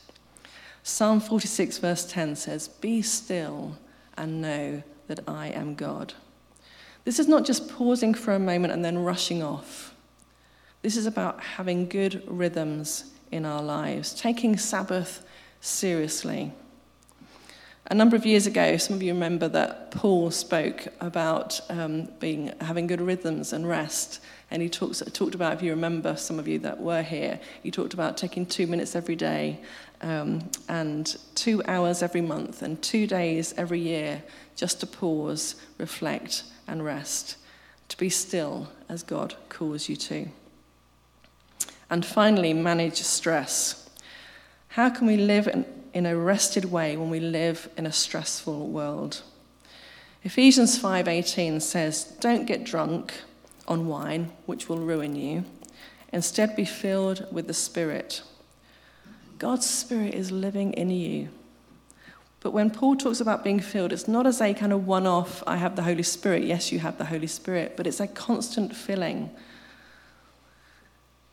Psalm 0.83 1.19
46, 1.19 1.77
verse 1.77 2.05
10 2.05 2.35
says, 2.35 2.67
Be 2.67 3.01
still 3.01 3.77
and 4.17 4.41
know 4.41 4.83
that 5.07 5.19
I 5.27 5.47
am 5.47 5.75
God. 5.75 6.13
This 7.03 7.19
is 7.19 7.27
not 7.27 7.45
just 7.45 7.69
pausing 7.69 8.13
for 8.13 8.33
a 8.33 8.39
moment 8.39 8.73
and 8.73 8.85
then 8.85 8.99
rushing 8.99 9.41
off. 9.41 9.93
This 10.81 10.97
is 10.97 11.05
about 11.05 11.41
having 11.41 11.87
good 11.87 12.23
rhythms 12.27 13.11
in 13.31 13.45
our 13.45 13.61
lives, 13.61 14.13
taking 14.13 14.57
Sabbath 14.57 15.25
seriously. 15.61 16.53
A 17.87 17.93
number 17.93 18.15
of 18.15 18.25
years 18.25 18.47
ago, 18.47 18.77
some 18.77 18.95
of 18.95 19.03
you 19.03 19.13
remember 19.13 19.47
that 19.49 19.91
Paul 19.91 20.31
spoke 20.31 20.87
about 21.01 21.59
um, 21.69 22.05
being, 22.19 22.53
having 22.61 22.87
good 22.87 23.01
rhythms 23.01 23.51
and 23.53 23.67
rest. 23.67 24.21
And 24.49 24.61
he 24.61 24.69
talks, 24.69 25.01
talked 25.13 25.35
about, 25.35 25.53
if 25.53 25.61
you 25.61 25.71
remember, 25.71 26.15
some 26.15 26.39
of 26.39 26.47
you 26.47 26.59
that 26.59 26.79
were 26.79 27.01
here, 27.01 27.39
he 27.63 27.71
talked 27.71 27.93
about 27.93 28.17
taking 28.17 28.45
two 28.45 28.67
minutes 28.67 28.95
every 28.95 29.15
day 29.15 29.59
um, 30.01 30.49
and 30.67 31.17
two 31.35 31.61
hours 31.67 32.01
every 32.01 32.21
month 32.21 32.61
and 32.61 32.81
two 32.81 33.07
days 33.07 33.53
every 33.57 33.79
year 33.79 34.23
just 34.55 34.79
to 34.79 34.87
pause, 34.87 35.55
reflect, 35.77 36.43
and 36.67 36.83
rest, 36.83 37.37
to 37.89 37.97
be 37.97 38.09
still 38.09 38.69
as 38.89 39.03
God 39.03 39.35
calls 39.49 39.89
you 39.89 39.95
to. 39.95 40.27
And 41.89 42.05
finally, 42.05 42.53
manage 42.53 43.01
stress. 43.01 43.89
How 44.69 44.89
can 44.89 45.07
we 45.07 45.17
live 45.17 45.47
in, 45.47 45.65
in 45.93 46.05
a 46.05 46.15
rested 46.15 46.65
way 46.65 46.95
when 46.95 47.09
we 47.09 47.19
live 47.19 47.69
in 47.77 47.85
a 47.85 47.91
stressful 47.91 48.67
world? 48.67 49.21
Ephesians 50.23 50.79
5:18 50.79 51.59
says, 51.59 52.03
"Don't 52.19 52.45
get 52.45 52.63
drunk 52.63 53.13
on 53.67 53.87
wine, 53.87 54.31
which 54.45 54.67
will 54.67 54.77
ruin 54.77 55.15
you. 55.15 55.45
Instead, 56.11 56.55
be 56.55 56.65
filled 56.65 57.25
with 57.31 57.47
the 57.47 57.53
Spirit. 57.53 58.21
God's 59.41 59.67
Spirit 59.67 60.13
is 60.13 60.31
living 60.31 60.73
in 60.73 60.91
you. 60.91 61.29
But 62.41 62.51
when 62.51 62.69
Paul 62.69 62.95
talks 62.95 63.19
about 63.19 63.43
being 63.43 63.59
filled, 63.59 63.91
it's 63.91 64.07
not 64.07 64.27
as 64.27 64.39
a 64.39 64.53
kind 64.53 64.71
of 64.71 64.85
one 64.85 65.07
off, 65.07 65.41
I 65.47 65.57
have 65.57 65.75
the 65.75 65.81
Holy 65.81 66.03
Spirit. 66.03 66.43
Yes, 66.43 66.71
you 66.71 66.77
have 66.77 66.99
the 66.99 67.05
Holy 67.05 67.25
Spirit, 67.25 67.73
but 67.75 67.87
it's 67.87 67.99
a 67.99 68.05
constant 68.05 68.75
filling. 68.75 69.31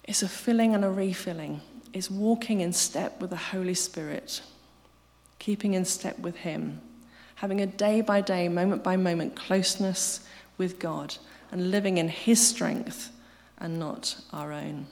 It's 0.05 0.23
a 0.23 0.29
filling 0.29 0.75
and 0.75 0.87
a 0.87 0.91
refilling. 0.91 1.61
It's 1.93 2.11
walking 2.11 2.63
in 2.63 2.73
step 2.73 3.21
with 3.21 3.29
the 3.29 3.37
Holy 3.37 3.75
Spirit, 3.75 4.41
keeping 5.39 5.75
in 5.75 5.85
step 5.85 6.19
with 6.19 6.37
Him, 6.37 6.81
having 7.35 7.61
a 7.61 7.67
day 7.67 8.01
by 8.01 8.23
day, 8.23 8.49
moment 8.49 8.83
by 8.83 8.97
moment 8.97 9.37
closeness 9.37 10.21
with 10.57 10.79
God 10.79 11.15
and 11.53 11.71
living 11.71 11.99
in 11.99 12.09
His 12.09 12.41
strength 12.41 13.11
and 13.59 13.79
not 13.79 14.17
our 14.33 14.51
own. 14.51 14.87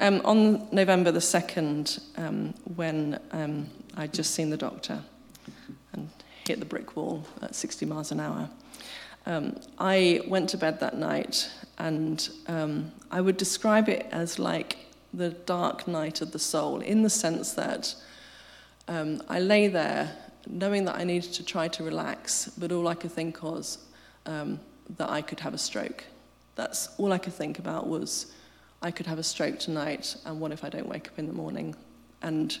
Um, 0.00 0.20
on 0.24 0.68
November 0.70 1.10
the 1.10 1.18
2nd, 1.18 2.00
um, 2.18 2.54
when 2.76 3.18
um, 3.32 3.68
I'd 3.96 4.14
just 4.14 4.32
seen 4.32 4.48
the 4.48 4.56
doctor 4.56 5.02
and 5.92 6.08
hit 6.46 6.60
the 6.60 6.66
brick 6.66 6.94
wall 6.96 7.26
at 7.42 7.56
60 7.56 7.84
miles 7.84 8.12
an 8.12 8.20
hour, 8.20 8.48
um, 9.26 9.56
I 9.78 10.20
went 10.28 10.50
to 10.50 10.56
bed 10.56 10.78
that 10.80 10.96
night 10.96 11.50
and 11.78 12.28
um, 12.46 12.92
I 13.10 13.20
would 13.20 13.36
describe 13.36 13.88
it 13.88 14.06
as 14.12 14.38
like 14.38 14.78
the 15.12 15.30
dark 15.30 15.88
night 15.88 16.20
of 16.20 16.30
the 16.30 16.38
soul 16.38 16.80
in 16.80 17.02
the 17.02 17.10
sense 17.10 17.54
that 17.54 17.96
um, 18.86 19.20
I 19.28 19.40
lay 19.40 19.66
there 19.66 20.12
knowing 20.46 20.84
that 20.84 20.94
I 20.94 21.02
needed 21.02 21.32
to 21.34 21.44
try 21.44 21.66
to 21.66 21.82
relax, 21.82 22.50
but 22.56 22.70
all 22.70 22.86
I 22.86 22.94
could 22.94 23.12
think 23.12 23.42
was 23.42 23.78
that 24.24 25.10
I 25.10 25.22
could 25.22 25.40
have 25.40 25.54
a 25.54 25.58
stroke. 25.58 26.04
That's 26.54 26.88
all 26.98 27.12
I 27.12 27.18
could 27.18 27.32
think 27.32 27.58
about 27.58 27.88
was 27.88 28.32
I 28.80 28.90
could 28.90 29.06
have 29.06 29.18
a 29.18 29.22
stroke 29.22 29.58
tonight, 29.58 30.16
and 30.24 30.40
what 30.40 30.52
if 30.52 30.64
I 30.64 30.68
don't 30.68 30.88
wake 30.88 31.08
up 31.08 31.18
in 31.18 31.26
the 31.26 31.32
morning? 31.32 31.74
And 32.22 32.56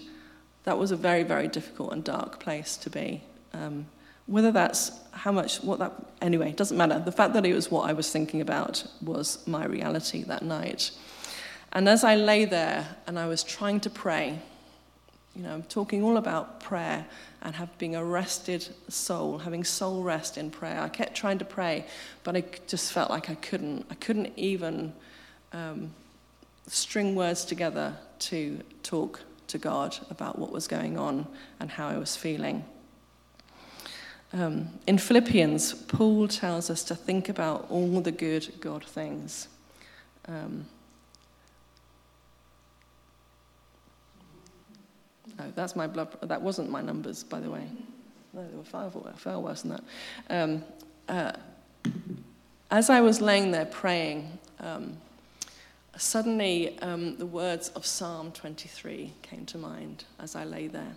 that 0.64 0.76
was 0.76 0.90
a 0.90 0.96
very, 0.96 1.22
very 1.22 1.48
difficult 1.48 1.92
and 1.92 2.02
dark 2.02 2.40
place 2.40 2.76
to 2.78 2.90
be. 2.90 3.22
Um, 3.52 3.86
whether 4.26 4.52
that's 4.52 4.92
how 5.12 5.32
much, 5.32 5.62
what 5.62 5.78
that, 5.78 5.92
anyway, 6.20 6.52
doesn't 6.52 6.76
matter. 6.76 6.98
The 6.98 7.12
fact 7.12 7.32
that 7.32 7.46
it 7.46 7.54
was 7.54 7.70
what 7.70 7.88
I 7.88 7.94
was 7.94 8.10
thinking 8.10 8.40
about 8.40 8.84
was 9.00 9.46
my 9.46 9.64
reality 9.64 10.22
that 10.24 10.42
night. 10.42 10.90
And 11.72 11.88
as 11.88 12.04
I 12.04 12.16
lay 12.16 12.44
there 12.44 12.86
and 13.06 13.18
I 13.18 13.26
was 13.26 13.42
trying 13.42 13.80
to 13.80 13.90
pray, 13.90 14.38
you 15.34 15.42
know, 15.44 15.54
I'm 15.54 15.62
talking 15.62 16.02
all 16.02 16.16
about 16.16 16.60
prayer 16.60 17.06
and 17.42 17.54
have 17.54 17.76
being 17.78 17.94
a 17.94 18.04
rested 18.04 18.66
soul, 18.88 19.38
having 19.38 19.64
soul 19.64 20.02
rest 20.02 20.36
in 20.36 20.50
prayer. 20.50 20.80
I 20.80 20.88
kept 20.88 21.14
trying 21.14 21.38
to 21.38 21.44
pray, 21.44 21.86
but 22.24 22.36
I 22.36 22.44
just 22.66 22.92
felt 22.92 23.08
like 23.08 23.30
I 23.30 23.34
couldn't. 23.36 23.86
I 23.90 23.94
couldn't 23.94 24.32
even 24.36 24.92
um, 25.52 25.94
string 26.68 27.14
words 27.14 27.44
together 27.44 27.96
to 28.20 28.60
talk 28.82 29.20
to 29.48 29.58
God 29.58 29.96
about 30.10 30.38
what 30.38 30.52
was 30.52 30.68
going 30.68 30.98
on 30.98 31.26
and 31.60 31.70
how 31.70 31.88
I 31.88 31.98
was 31.98 32.16
feeling. 32.16 32.64
Um, 34.32 34.68
in 34.86 34.98
Philippians, 34.98 35.72
Paul 35.72 36.28
tells 36.28 36.68
us 36.68 36.84
to 36.84 36.94
think 36.94 37.28
about 37.28 37.66
all 37.70 38.00
the 38.00 38.12
good 38.12 38.52
God 38.60 38.84
things. 38.84 39.48
Um, 40.26 40.66
Oh, 45.40 45.44
that's 45.54 45.76
my 45.76 45.86
blood. 45.86 46.16
That 46.22 46.42
wasn't 46.42 46.70
my 46.70 46.80
numbers, 46.80 47.22
by 47.22 47.40
the 47.40 47.50
way. 47.50 47.64
No, 48.32 48.46
they 48.46 48.56
were 48.56 48.64
far, 48.64 48.90
far 49.16 49.40
worse 49.40 49.62
than 49.62 49.70
that. 49.70 49.84
Um, 50.30 50.64
uh, 51.08 51.32
as 52.70 52.90
I 52.90 53.00
was 53.00 53.20
laying 53.20 53.50
there 53.52 53.66
praying, 53.66 54.38
um, 54.60 54.96
suddenly 55.98 56.78
um, 56.78 57.16
the 57.16 57.26
words 57.26 57.68
of 57.70 57.84
Psalm 57.84 58.32
23 58.32 59.12
came 59.22 59.44
to 59.46 59.58
mind 59.58 60.04
as 60.18 60.34
I 60.34 60.44
lay 60.44 60.68
there, 60.68 60.96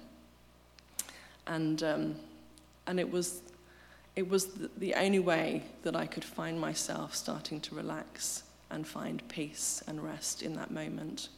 and 1.47 1.81
um, 1.83 2.15
and 2.87 2.99
it 2.99 3.11
was 3.11 3.41
it 4.15 4.27
was 4.27 4.49
the, 4.77 4.93
only 4.95 5.19
way 5.19 5.63
that 5.83 5.95
I 5.95 6.05
could 6.05 6.23
find 6.23 6.59
myself 6.59 7.15
starting 7.15 7.61
to 7.61 7.75
relax 7.75 8.43
and 8.69 8.85
find 8.85 9.25
peace 9.29 9.81
and 9.87 10.03
rest 10.03 10.43
in 10.43 10.53
that 10.55 10.69
moment. 10.69 11.29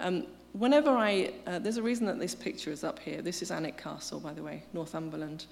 Um, 0.00 0.26
whenever 0.52 0.90
I, 0.90 1.32
uh, 1.46 1.58
there's 1.58 1.76
a 1.76 1.82
reason 1.82 2.06
that 2.06 2.18
this 2.18 2.34
picture 2.34 2.70
is 2.70 2.84
up 2.84 2.98
here. 2.98 3.20
This 3.20 3.42
is 3.42 3.50
Alnwick 3.50 3.76
Castle, 3.76 4.18
by 4.18 4.32
the 4.32 4.42
way, 4.42 4.62
Northumberland, 4.72 5.44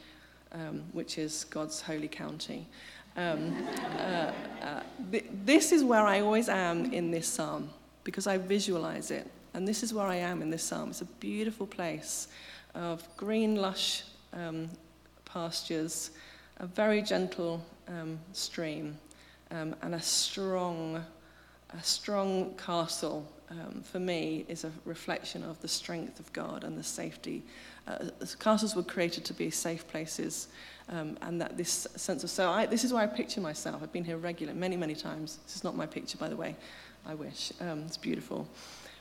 um, 0.53 0.85
which 0.93 1.19
is 1.19 1.45
God's 1.45 1.83
holy 1.83 2.09
county. 2.09 2.67
Um, 3.19 3.67
uh, 3.99 4.33
uh, 4.63 4.83
th- 5.11 5.27
this 5.45 5.73
is 5.73 5.83
where 5.83 6.07
I 6.07 6.21
always 6.21 6.49
am 6.49 6.93
in 6.93 7.11
this 7.11 7.27
psalm 7.27 7.69
because 8.05 8.29
I 8.29 8.39
visualize 8.39 9.11
it. 9.11 9.29
And 9.55 9.67
this 9.67 9.83
is 9.83 9.93
where 9.93 10.07
I 10.07 10.15
am 10.15 10.41
in 10.41 10.51
this 10.51 10.63
psalm. 10.63 10.91
It's 10.91 11.01
a 11.01 11.07
beautiful 11.19 11.67
place 11.67 12.29
of 12.77 13.03
green, 13.17 13.57
lush 13.57 14.05
um, 14.33 14.69
pastures, 15.25 16.13
a 16.59 16.67
very 16.67 17.03
gentle 17.03 17.61
um, 17.89 18.21
stream, 18.33 18.97
um, 19.51 19.75
and 19.83 19.97
a 19.97 20.01
strong 20.01 21.05
a 21.75 21.83
strong 21.83 22.55
castle 22.55 23.31
um, 23.51 23.83
for 23.83 23.99
me 23.99 24.45
is 24.49 24.65
a 24.65 24.73
reflection 24.85 25.43
of 25.43 25.61
the 25.61 25.69
strength 25.69 26.19
of 26.19 26.33
God 26.33 26.65
and 26.65 26.79
the 26.79 26.83
safety. 26.83 27.43
Uh, 27.89 28.11
castles 28.39 28.77
were 28.77 28.83
created 28.83 29.25
to 29.25 29.33
be 29.33 29.51
safe 29.51 29.89
places, 29.89 30.49
um, 30.91 31.17
and 31.23 31.41
that 31.41 31.57
this 31.57 31.87
sense 31.97 32.23
of 32.23 32.31
so. 32.31 32.51
I, 32.51 32.67
this 32.67 32.85
is 32.85 32.93
where 32.93 33.03
I 33.03 33.07
picture 33.07 33.41
myself. 33.41 33.83
I've 33.83 33.93
been 33.93 34.05
here 34.05 34.19
regular 34.19 34.53
many, 34.53 34.77
many 34.77 34.95
times. 34.95 35.39
This 35.47 35.57
is 35.57 35.65
not 35.65 35.75
my 35.75 35.87
picture, 35.87 36.19
by 36.19 36.29
the 36.29 36.37
way. 36.37 36.55
I 37.07 37.15
wish 37.15 37.53
um, 37.61 37.85
it's 37.87 37.97
beautiful, 37.97 38.47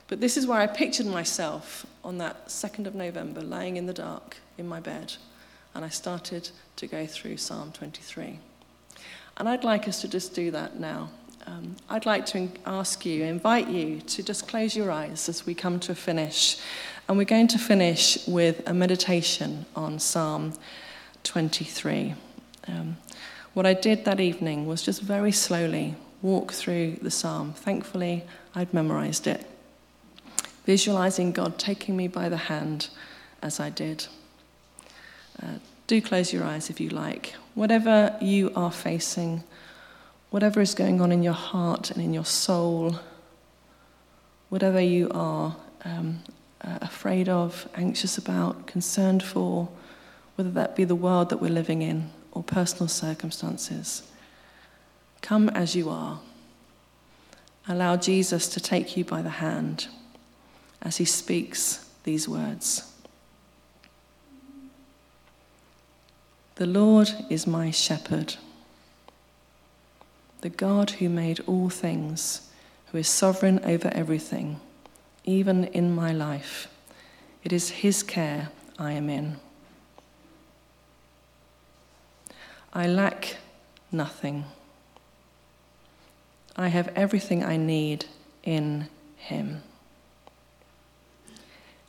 but 0.07 0.21
this 0.21 0.37
is 0.37 0.47
where 0.47 0.59
I 0.59 0.67
pictured 0.67 1.07
myself 1.07 1.85
on 2.03 2.17
that 2.19 2.49
second 2.49 2.87
of 2.87 2.95
November, 2.95 3.41
lying 3.41 3.75
in 3.75 3.85
the 3.85 3.93
dark 3.93 4.37
in 4.57 4.67
my 4.67 4.79
bed, 4.79 5.13
and 5.75 5.83
I 5.83 5.89
started 5.89 6.49
to 6.77 6.87
go 6.87 7.05
through 7.05 7.37
Psalm 7.37 7.73
23. 7.73 8.39
And 9.37 9.49
I'd 9.49 9.63
like 9.63 9.87
us 9.87 10.01
to 10.01 10.07
just 10.07 10.33
do 10.33 10.49
that 10.51 10.79
now. 10.79 11.09
Um, 11.45 11.75
I'd 11.89 12.05
like 12.05 12.25
to 12.27 12.49
ask 12.65 13.05
you, 13.05 13.23
invite 13.23 13.69
you 13.69 14.01
to 14.01 14.23
just 14.23 14.47
close 14.47 14.75
your 14.75 14.91
eyes 14.91 15.29
as 15.29 15.45
we 15.45 15.53
come 15.53 15.79
to 15.81 15.93
a 15.93 15.95
finish. 15.95 16.59
And 17.07 17.17
we're 17.17 17.23
going 17.23 17.47
to 17.49 17.57
finish 17.57 18.17
with 18.27 18.67
a 18.67 18.73
meditation 18.73 19.65
on 19.77 19.97
Psalm 19.97 20.53
23. 21.23 22.15
Um, 22.67 22.97
what 23.53 23.65
I 23.65 23.73
did 23.73 24.03
that 24.03 24.19
evening 24.19 24.67
was 24.67 24.81
just 24.81 25.01
very 25.01 25.31
slowly 25.31 25.95
walk 26.21 26.51
through 26.51 26.97
the 27.01 27.09
psalm. 27.09 27.53
Thankfully, 27.53 28.23
I'd 28.53 28.73
memorized 28.73 29.25
it, 29.25 29.45
visualizing 30.65 31.31
God 31.31 31.57
taking 31.57 31.95
me 31.95 32.09
by 32.09 32.27
the 32.27 32.37
hand 32.37 32.89
as 33.41 33.61
I 33.61 33.69
did. 33.69 34.07
Uh, 35.41 35.59
do 35.87 36.01
close 36.01 36.33
your 36.33 36.43
eyes 36.43 36.69
if 36.69 36.81
you 36.81 36.89
like. 36.89 37.35
Whatever 37.55 38.17
you 38.19 38.51
are 38.53 38.71
facing, 38.71 39.43
whatever 40.29 40.59
is 40.59 40.73
going 40.73 40.99
on 40.99 41.13
in 41.13 41.23
your 41.23 41.33
heart 41.33 41.89
and 41.89 42.03
in 42.03 42.13
your 42.13 42.25
soul, 42.25 42.99
whatever 44.49 44.81
you 44.81 45.09
are 45.11 45.55
um, 45.85 46.19
uh, 46.61 46.79
afraid 46.81 47.29
of, 47.29 47.67
anxious 47.75 48.17
about, 48.17 48.67
concerned 48.67 49.23
for, 49.23 49.69
whether 50.35 50.51
that 50.51 50.75
be 50.75 50.83
the 50.83 50.95
world 50.95 51.29
that 51.29 51.41
we're 51.41 51.49
living 51.49 51.81
in 51.81 52.11
or 52.31 52.43
personal 52.43 52.87
circumstances, 52.87 54.03
come 55.21 55.49
as 55.49 55.75
you 55.75 55.89
are. 55.89 56.19
Allow 57.67 57.97
Jesus 57.97 58.47
to 58.49 58.59
take 58.59 58.95
you 58.95 59.03
by 59.03 59.21
the 59.21 59.29
hand 59.29 59.87
as 60.81 60.97
he 60.97 61.05
speaks 61.05 61.89
these 62.03 62.29
words. 62.29 62.93
The 66.55 66.65
Lord 66.65 67.11
is 67.29 67.45
my 67.45 67.69
shepherd, 67.69 68.35
the 70.41 70.49
God 70.49 70.91
who 70.91 71.09
made 71.09 71.39
all 71.41 71.69
things, 71.69 72.49
who 72.87 72.97
is 72.97 73.07
sovereign 73.07 73.59
over 73.63 73.89
everything, 73.93 74.59
even 75.27 75.65
in 75.65 75.93
my 75.93 76.11
life. 76.11 76.67
It 77.43 77.53
is 77.53 77.69
his 77.69 78.01
care 78.01 78.49
I 78.79 78.93
am 78.93 79.09
in. 79.09 79.37
I 82.73 82.87
lack 82.87 83.37
nothing. 83.91 84.45
I 86.55 86.69
have 86.69 86.87
everything 86.95 87.43
I 87.43 87.57
need 87.57 88.05
in 88.43 88.87
him. 89.17 89.61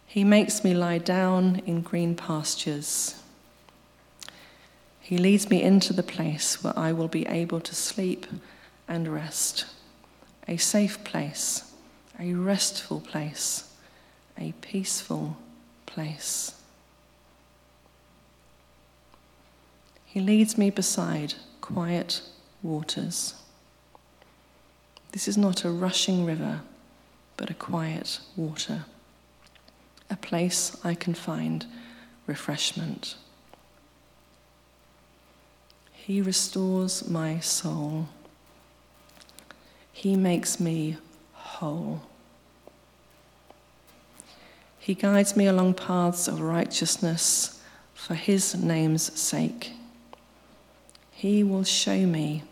He 0.06 0.24
makes 0.24 0.64
me 0.64 0.74
lie 0.74 0.98
down 0.98 1.62
in 1.66 1.82
green 1.82 2.14
pastures. 2.14 3.22
He 5.00 5.16
leads 5.16 5.48
me 5.48 5.62
into 5.62 5.92
the 5.92 6.02
place 6.02 6.62
where 6.62 6.78
I 6.78 6.92
will 6.92 7.08
be 7.08 7.26
able 7.26 7.60
to 7.60 7.74
sleep 7.74 8.26
and 8.86 9.08
rest. 9.08 9.66
A 10.46 10.56
safe 10.56 11.04
place, 11.04 11.67
a 12.18 12.34
restful 12.34 13.00
place, 13.00 13.72
a 14.36 14.52
peaceful 14.60 15.36
place. 15.86 16.54
He 20.04 20.20
leads 20.20 20.58
me 20.58 20.70
beside 20.70 21.34
quiet 21.60 22.22
waters. 22.62 23.34
This 25.12 25.28
is 25.28 25.38
not 25.38 25.64
a 25.64 25.70
rushing 25.70 26.24
river, 26.24 26.62
but 27.36 27.50
a 27.50 27.54
quiet 27.54 28.20
water, 28.36 28.84
a 30.10 30.16
place 30.16 30.76
I 30.82 30.94
can 30.94 31.14
find 31.14 31.66
refreshment. 32.26 33.14
He 35.92 36.20
restores 36.20 37.08
my 37.08 37.38
soul. 37.40 38.08
He 39.92 40.16
makes 40.16 40.58
me 40.58 40.96
whole. 41.32 42.07
He 44.88 44.94
guides 44.94 45.36
me 45.36 45.44
along 45.44 45.74
paths 45.74 46.28
of 46.28 46.40
righteousness 46.40 47.60
for 47.92 48.14
his 48.14 48.54
name's 48.54 49.12
sake. 49.20 49.72
He 51.10 51.44
will 51.44 51.64
show 51.64 52.06
me 52.06 52.42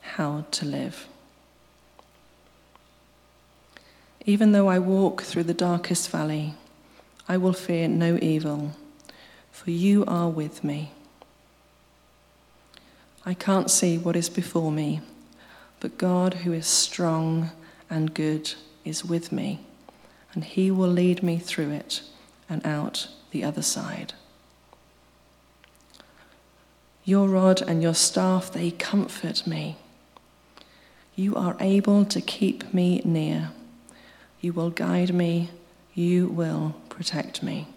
how 0.00 0.44
to 0.52 0.64
live. 0.64 1.08
Even 4.24 4.52
though 4.52 4.68
I 4.68 4.78
walk 4.78 5.22
through 5.22 5.42
the 5.42 5.54
darkest 5.54 6.08
valley, 6.08 6.54
I 7.28 7.36
will 7.36 7.52
fear 7.52 7.88
no 7.88 8.16
evil, 8.22 8.76
for 9.50 9.72
you 9.72 10.04
are 10.06 10.28
with 10.28 10.62
me. 10.62 10.92
I 13.26 13.34
can't 13.34 13.72
see 13.72 13.98
what 13.98 14.14
is 14.14 14.28
before 14.28 14.70
me, 14.70 15.00
but 15.80 15.98
God, 15.98 16.34
who 16.44 16.52
is 16.52 16.68
strong 16.68 17.50
and 17.90 18.14
good, 18.14 18.54
is 18.84 19.04
with 19.04 19.32
me, 19.32 19.58
and 20.34 20.44
He 20.44 20.70
will 20.70 20.88
lead 20.88 21.22
me 21.22 21.38
through 21.38 21.70
it 21.70 22.02
and 22.48 22.64
out 22.66 23.08
the 23.30 23.44
other 23.44 23.62
side. 23.62 24.14
Your 27.04 27.28
rod 27.28 27.60
and 27.62 27.82
your 27.82 27.94
staff, 27.94 28.52
they 28.52 28.70
comfort 28.70 29.46
me. 29.46 29.76
You 31.16 31.34
are 31.34 31.56
able 31.60 32.04
to 32.06 32.20
keep 32.20 32.72
me 32.72 33.02
near. 33.04 33.50
You 34.40 34.52
will 34.52 34.70
guide 34.70 35.12
me. 35.12 35.50
You 35.94 36.28
will 36.28 36.76
protect 36.88 37.42
me. 37.42 37.68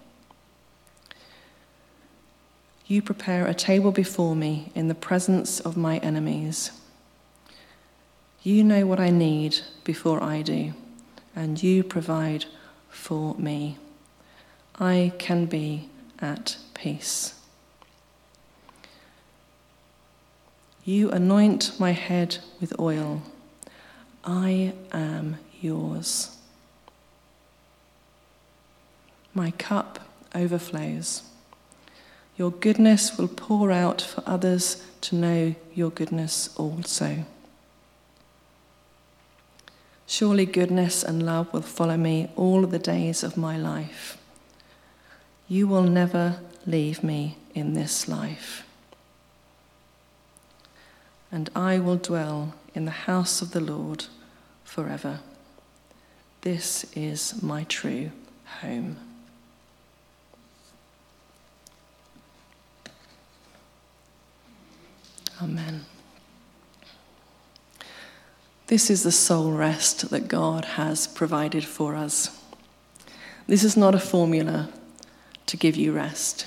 You 2.87 3.01
prepare 3.01 3.47
a 3.47 3.53
table 3.53 3.91
before 3.91 4.35
me 4.35 4.71
in 4.75 4.87
the 4.87 4.95
presence 4.95 5.59
of 5.59 5.75
my 5.75 5.97
enemies. 5.97 6.71
You 8.43 8.63
know 8.63 8.85
what 8.85 8.99
I 8.99 9.09
need 9.09 9.57
before 9.83 10.21
I 10.21 10.43
do, 10.43 10.73
and 11.35 11.61
you 11.61 11.83
provide 11.83 12.45
for 12.89 13.35
me. 13.35 13.77
I 14.79 15.13
can 15.17 15.45
be 15.45 15.89
at 16.19 16.57
peace. 16.73 17.33
You 20.83 21.09
anoint 21.09 21.79
my 21.79 21.91
head 21.91 22.37
with 22.61 22.79
oil. 22.79 23.23
I 24.23 24.73
am 24.91 25.37
yours. 25.59 26.37
My 29.33 29.51
cup 29.51 29.99
overflows. 30.33 31.23
Your 32.37 32.51
goodness 32.51 33.17
will 33.17 33.27
pour 33.27 33.71
out 33.71 34.01
for 34.01 34.23
others 34.25 34.85
to 35.01 35.15
know 35.15 35.55
your 35.73 35.89
goodness 35.89 36.49
also. 36.57 37.25
Surely 40.17 40.45
goodness 40.45 41.03
and 41.03 41.25
love 41.25 41.51
will 41.51 41.61
follow 41.61 41.97
me 41.97 42.29
all 42.37 42.65
the 42.65 42.79
days 42.79 43.21
of 43.21 43.35
my 43.35 43.57
life. 43.57 44.17
You 45.49 45.67
will 45.67 45.83
never 45.83 46.39
leave 46.65 47.03
me 47.03 47.35
in 47.53 47.73
this 47.73 48.07
life. 48.07 48.65
And 51.33 51.49
I 51.53 51.79
will 51.79 51.97
dwell 51.97 52.53
in 52.73 52.85
the 52.85 52.91
house 52.91 53.41
of 53.41 53.51
the 53.51 53.59
Lord 53.59 54.05
forever. 54.63 55.19
This 56.43 56.85
is 56.95 57.43
my 57.43 57.65
true 57.65 58.11
home. 58.61 58.95
Amen. 65.41 65.85
This 68.75 68.89
is 68.89 69.03
the 69.03 69.11
soul 69.13 69.53
rest 69.53 70.09
that 70.09 70.27
God 70.27 70.65
has 70.65 71.07
provided 71.07 71.63
for 71.63 71.95
us. 71.95 72.37
This 73.47 73.63
is 73.63 73.77
not 73.77 73.95
a 73.95 73.99
formula 73.99 74.67
to 75.45 75.55
give 75.55 75.77
you 75.77 75.93
rest. 75.93 76.45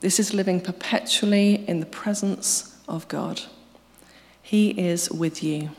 This 0.00 0.20
is 0.20 0.34
living 0.34 0.60
perpetually 0.60 1.66
in 1.66 1.80
the 1.80 1.86
presence 1.86 2.78
of 2.86 3.08
God. 3.08 3.40
He 4.42 4.72
is 4.72 5.10
with 5.10 5.42
you. 5.42 5.70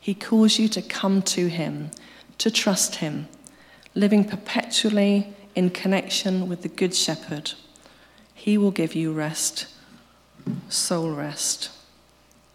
He 0.00 0.14
calls 0.14 0.58
you 0.58 0.66
to 0.68 0.80
come 0.80 1.20
to 1.24 1.48
Him, 1.48 1.90
to 2.38 2.50
trust 2.50 2.94
Him, 2.94 3.28
living 3.94 4.24
perpetually 4.24 5.34
in 5.54 5.68
connection 5.68 6.48
with 6.48 6.62
the 6.62 6.70
Good 6.70 6.94
Shepherd. 6.94 7.52
He 8.32 8.56
will 8.56 8.70
give 8.70 8.94
you 8.94 9.12
rest 9.12 9.66
soul 10.70 11.10
rest. 11.10 11.68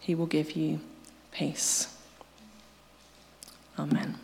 He 0.00 0.16
will 0.16 0.26
give 0.26 0.56
you 0.56 0.80
peace. 1.30 2.01
Amen. 3.82 4.14